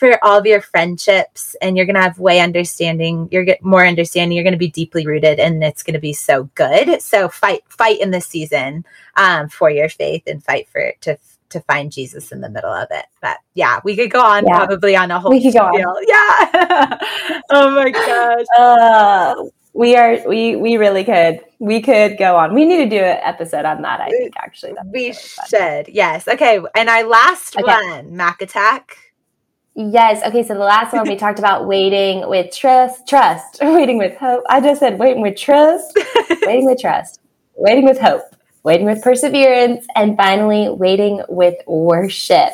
[0.00, 3.84] for all of your friendships and you're going to have way understanding you're get more
[3.84, 7.28] understanding you're going to be deeply rooted and it's going to be so good so
[7.28, 8.82] fight fight in this season
[9.16, 11.18] um, for your faith and fight for to
[11.50, 14.56] to find jesus in the middle of it but yeah we could go on yeah.
[14.56, 15.74] probably on a whole we could go on.
[16.08, 16.98] yeah
[17.50, 19.34] oh my gosh uh,
[19.72, 22.54] we are we we really could we could go on.
[22.54, 24.72] We need to do an episode on that i think actually.
[24.92, 25.12] We really
[25.48, 26.26] should yes.
[26.26, 27.64] Okay and our last okay.
[27.64, 28.96] one mac attack.
[29.74, 34.16] Yes okay so the last one we talked about waiting with trust trust waiting with
[34.16, 34.44] hope.
[34.48, 35.98] I just said waiting with trust
[36.42, 37.20] waiting with trust
[37.54, 38.22] waiting with hope
[38.62, 42.50] waiting with perseverance and finally waiting with worship.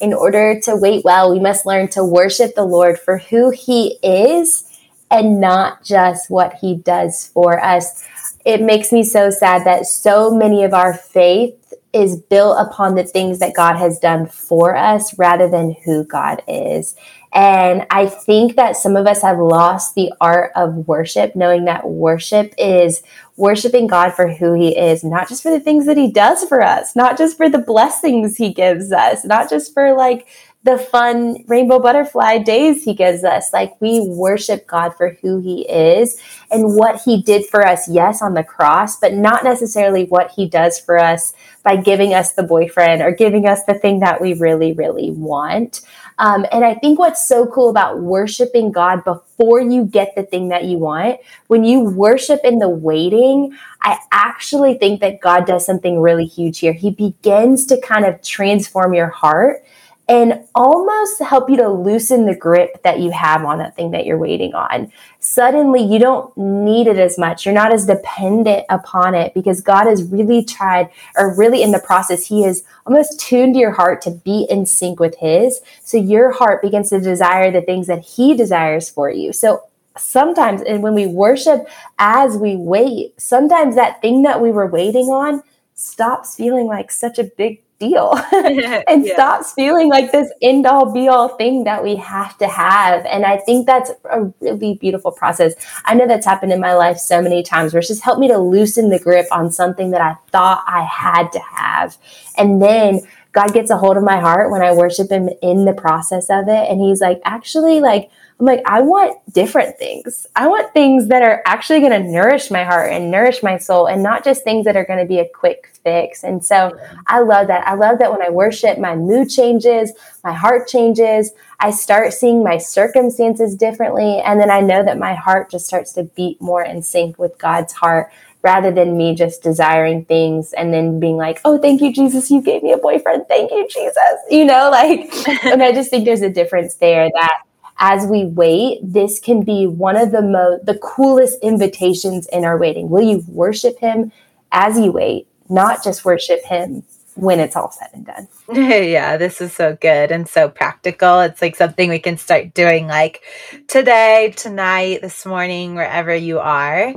[0.00, 3.98] In order to wait well, we must learn to worship the Lord for who he
[4.02, 4.69] is
[5.10, 8.06] and not just what he does for us.
[8.44, 11.56] It makes me so sad that so many of our faith
[11.92, 16.42] is built upon the things that God has done for us rather than who God
[16.46, 16.94] is.
[17.32, 21.88] And I think that some of us have lost the art of worship, knowing that
[21.88, 23.02] worship is
[23.36, 26.60] worshiping God for who He is, not just for the things that He does for
[26.60, 30.26] us, not just for the blessings He gives us, not just for like
[30.62, 33.50] the fun rainbow butterfly days he gives us.
[33.52, 38.20] Like we worship God for who he is and what he did for us, yes,
[38.20, 41.32] on the cross, but not necessarily what he does for us
[41.62, 45.80] by giving us the boyfriend or giving us the thing that we really, really want.
[46.18, 50.48] Um, and I think what's so cool about worshiping God before you get the thing
[50.48, 55.64] that you want, when you worship in the waiting, I actually think that God does
[55.64, 56.74] something really huge here.
[56.74, 59.64] He begins to kind of transform your heart
[60.10, 64.04] and almost help you to loosen the grip that you have on that thing that
[64.04, 64.90] you're waiting on.
[65.20, 67.46] Suddenly, you don't need it as much.
[67.46, 71.78] You're not as dependent upon it because God has really tried, or really in the
[71.78, 75.60] process, He has almost tuned your heart to be in sync with His.
[75.84, 79.32] So your heart begins to desire the things that He desires for you.
[79.32, 79.62] So
[79.96, 81.68] sometimes, and when we worship
[82.00, 85.44] as we wait, sometimes that thing that we were waiting on
[85.74, 89.14] stops feeling like such a big deal and yeah.
[89.14, 93.04] stops feeling like this end all be all thing that we have to have.
[93.06, 95.54] And I think that's a really beautiful process.
[95.86, 98.28] I know that's happened in my life so many times where it's just helped me
[98.28, 101.96] to loosen the grip on something that I thought I had to have.
[102.36, 103.00] And then
[103.32, 106.48] God gets a hold of my heart when I worship Him in the process of
[106.48, 106.70] it.
[106.70, 108.10] And He's like, actually, like,
[108.40, 110.26] I'm like, I want different things.
[110.34, 113.86] I want things that are actually going to nourish my heart and nourish my soul
[113.86, 116.24] and not just things that are going to be a quick fix.
[116.24, 116.76] And so
[117.06, 117.68] I love that.
[117.68, 119.92] I love that when I worship, my mood changes,
[120.24, 121.32] my heart changes.
[121.60, 124.22] I start seeing my circumstances differently.
[124.24, 127.36] And then I know that my heart just starts to beat more in sync with
[127.36, 128.10] God's heart
[128.42, 132.40] rather than me just desiring things and then being like, oh, thank you, Jesus, you
[132.40, 133.26] gave me a boyfriend.
[133.28, 133.94] Thank you, Jesus.
[134.30, 135.12] You know, like,
[135.44, 137.42] and I just think there's a difference there that
[137.80, 142.58] as we wait, this can be one of the most, the coolest invitations in our
[142.58, 142.90] waiting.
[142.90, 144.12] Will you worship him
[144.52, 148.28] as you wait, not just worship him when it's all said and done.
[148.52, 151.20] yeah, this is so good and so practical.
[151.20, 153.22] It's like something we can start doing like
[153.68, 156.94] today, tonight, this morning, wherever you are.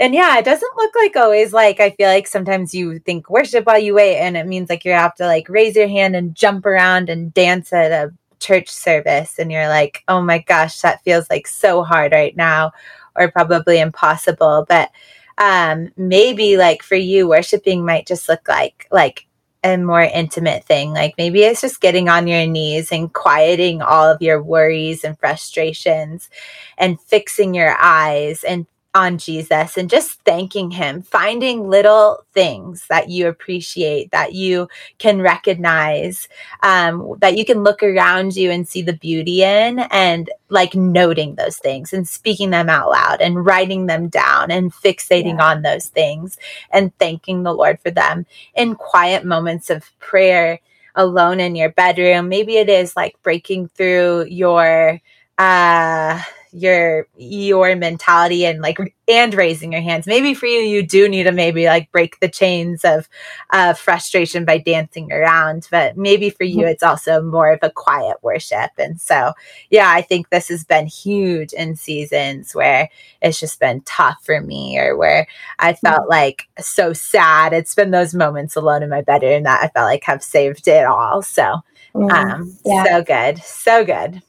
[0.00, 3.66] And yeah, it doesn't look like always like I feel like sometimes you think worship
[3.66, 6.36] while you wait, and it means like you have to like raise your hand and
[6.36, 11.02] jump around and dance at a church service and you're like, oh my gosh, that
[11.02, 12.72] feels like so hard right now
[13.16, 14.66] or probably impossible.
[14.68, 14.90] But
[15.38, 19.26] um, maybe like for you, worshiping might just look like like
[19.64, 20.92] a more intimate thing.
[20.92, 25.18] Like maybe it's just getting on your knees and quieting all of your worries and
[25.18, 26.30] frustrations
[26.76, 33.10] and fixing your eyes and on Jesus and just thanking him, finding little things that
[33.10, 34.68] you appreciate, that you
[34.98, 36.28] can recognize,
[36.62, 41.34] um, that you can look around you and see the beauty in, and like noting
[41.34, 45.50] those things and speaking them out loud and writing them down and fixating yeah.
[45.50, 46.38] on those things
[46.70, 48.24] and thanking the Lord for them
[48.54, 50.60] in quiet moments of prayer
[50.94, 52.28] alone in your bedroom.
[52.28, 55.00] Maybe it is like breaking through your
[55.36, 56.20] uh
[56.52, 58.78] your your mentality and like
[59.08, 60.06] and raising your hands.
[60.06, 63.08] Maybe for you you do need to maybe like break the chains of
[63.50, 68.16] uh, frustration by dancing around but maybe for you it's also more of a quiet
[68.22, 68.70] worship.
[68.78, 69.32] And so
[69.70, 72.88] yeah i think this has been huge in seasons where
[73.22, 75.26] it's just been tough for me or where
[75.58, 76.10] i felt mm-hmm.
[76.10, 77.52] like so sad.
[77.52, 80.84] It's been those moments alone in my bedroom that i felt like have saved it
[80.84, 81.22] all.
[81.22, 81.60] So
[81.94, 82.84] um yeah.
[82.84, 84.22] so good so good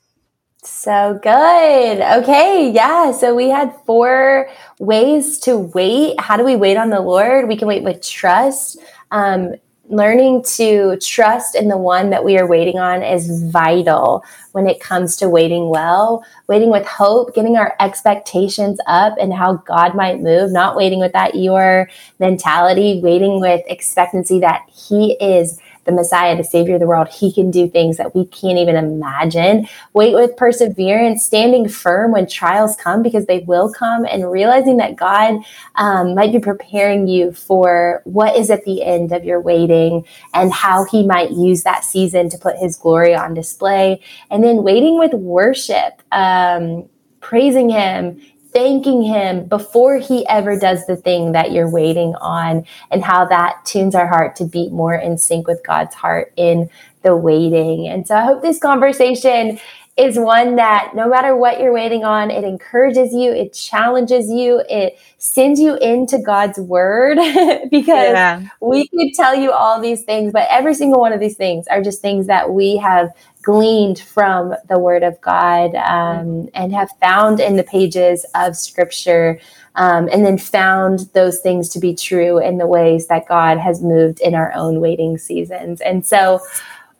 [0.64, 2.02] so good.
[2.02, 2.72] Okay.
[2.72, 3.12] Yeah.
[3.12, 4.50] So we had four
[4.80, 6.20] ways to wait.
[6.20, 7.48] How do we wait on the Lord?
[7.48, 8.78] We can wait with trust.
[9.12, 9.56] Um,
[9.90, 14.80] learning to trust in the one that we are waiting on is vital when it
[14.80, 20.20] comes to waiting well, waiting with hope, getting our expectations up and how God might
[20.20, 21.88] move, not waiting with that Eeyore
[22.20, 25.60] mentality, waiting with expectancy that He is
[25.90, 28.76] the Messiah, the Savior of the world, He can do things that we can't even
[28.76, 29.68] imagine.
[29.94, 34.96] Wait with perseverance, standing firm when trials come because they will come, and realizing that
[34.96, 35.42] God
[35.76, 40.54] um, might be preparing you for what is at the end of your waiting and
[40.54, 44.02] how He might use that season to put His glory on display.
[44.30, 46.88] And then waiting with worship, um,
[47.20, 48.22] praising Him
[48.52, 53.64] thanking him before he ever does the thing that you're waiting on and how that
[53.66, 56.70] tunes our heart to beat more in sync with God's heart in
[57.04, 57.88] the waiting.
[57.88, 59.60] And so I hope this conversation
[60.00, 64.64] is one that no matter what you're waiting on, it encourages you, it challenges you,
[64.70, 67.16] it sends you into God's word
[67.70, 68.48] because yeah.
[68.62, 71.84] we could tell you all these things, but every single one of these things are
[71.84, 73.10] just things that we have
[73.42, 79.40] gleaned from the word of God um, and have found in the pages of scripture.
[79.76, 83.82] Um, and then found those things to be true in the ways that God has
[83.82, 85.80] moved in our own waiting seasons.
[85.80, 86.42] And so,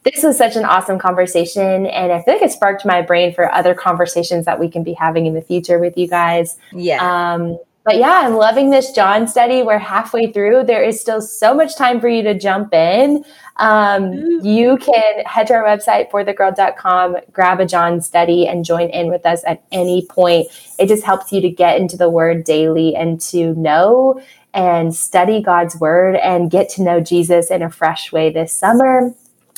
[0.04, 1.86] this was such an awesome conversation.
[1.88, 4.94] And I feel like it sparked my brain for other conversations that we can be
[4.94, 6.58] having in the future with you guys.
[6.72, 7.34] Yeah.
[7.34, 7.58] Um,
[7.90, 9.64] but yeah, I'm loving this John study.
[9.64, 10.66] We're halfway through.
[10.66, 13.26] There is still so much time for you to jump in.
[13.56, 14.46] Um, mm-hmm.
[14.46, 19.26] You can head to our website, forthegirl.com, grab a John study, and join in with
[19.26, 20.50] us at any point.
[20.78, 24.22] It just helps you to get into the word daily and to know
[24.54, 29.16] and study God's word and get to know Jesus in a fresh way this summer.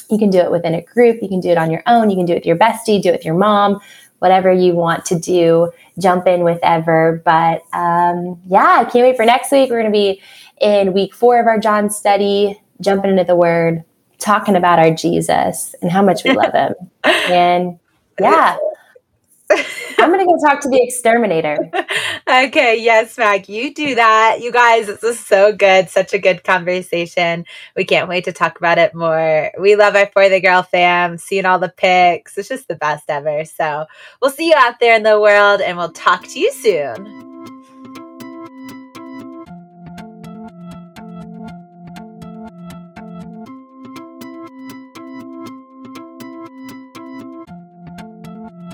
[0.09, 1.21] You can do it within a group.
[1.21, 2.09] You can do it on your own.
[2.09, 3.81] You can do it with your bestie, do it with your mom,
[4.21, 5.71] whatever you want to do.
[5.99, 7.23] Jump in with Ever.
[7.25, 9.71] But um, yeah, I can't wait for next week.
[9.71, 10.21] We're going to be
[10.61, 13.83] in week four of our John study, jumping into the word,
[14.19, 16.75] talking about our Jesus and how much we love him.
[17.03, 17.79] and
[18.19, 18.57] yeah,
[20.01, 21.57] I'm going to go talk to the exterminator.
[22.29, 22.77] okay.
[22.81, 24.39] Yes, Mac, you do that.
[24.41, 25.89] You guys, this is so good.
[25.89, 27.45] Such a good conversation.
[27.75, 29.51] We can't wait to talk about it more.
[29.59, 32.37] We love our For the Girl fam, seeing all the pics.
[32.37, 33.45] It's just the best ever.
[33.45, 33.85] So
[34.21, 37.30] we'll see you out there in the world and we'll talk to you soon.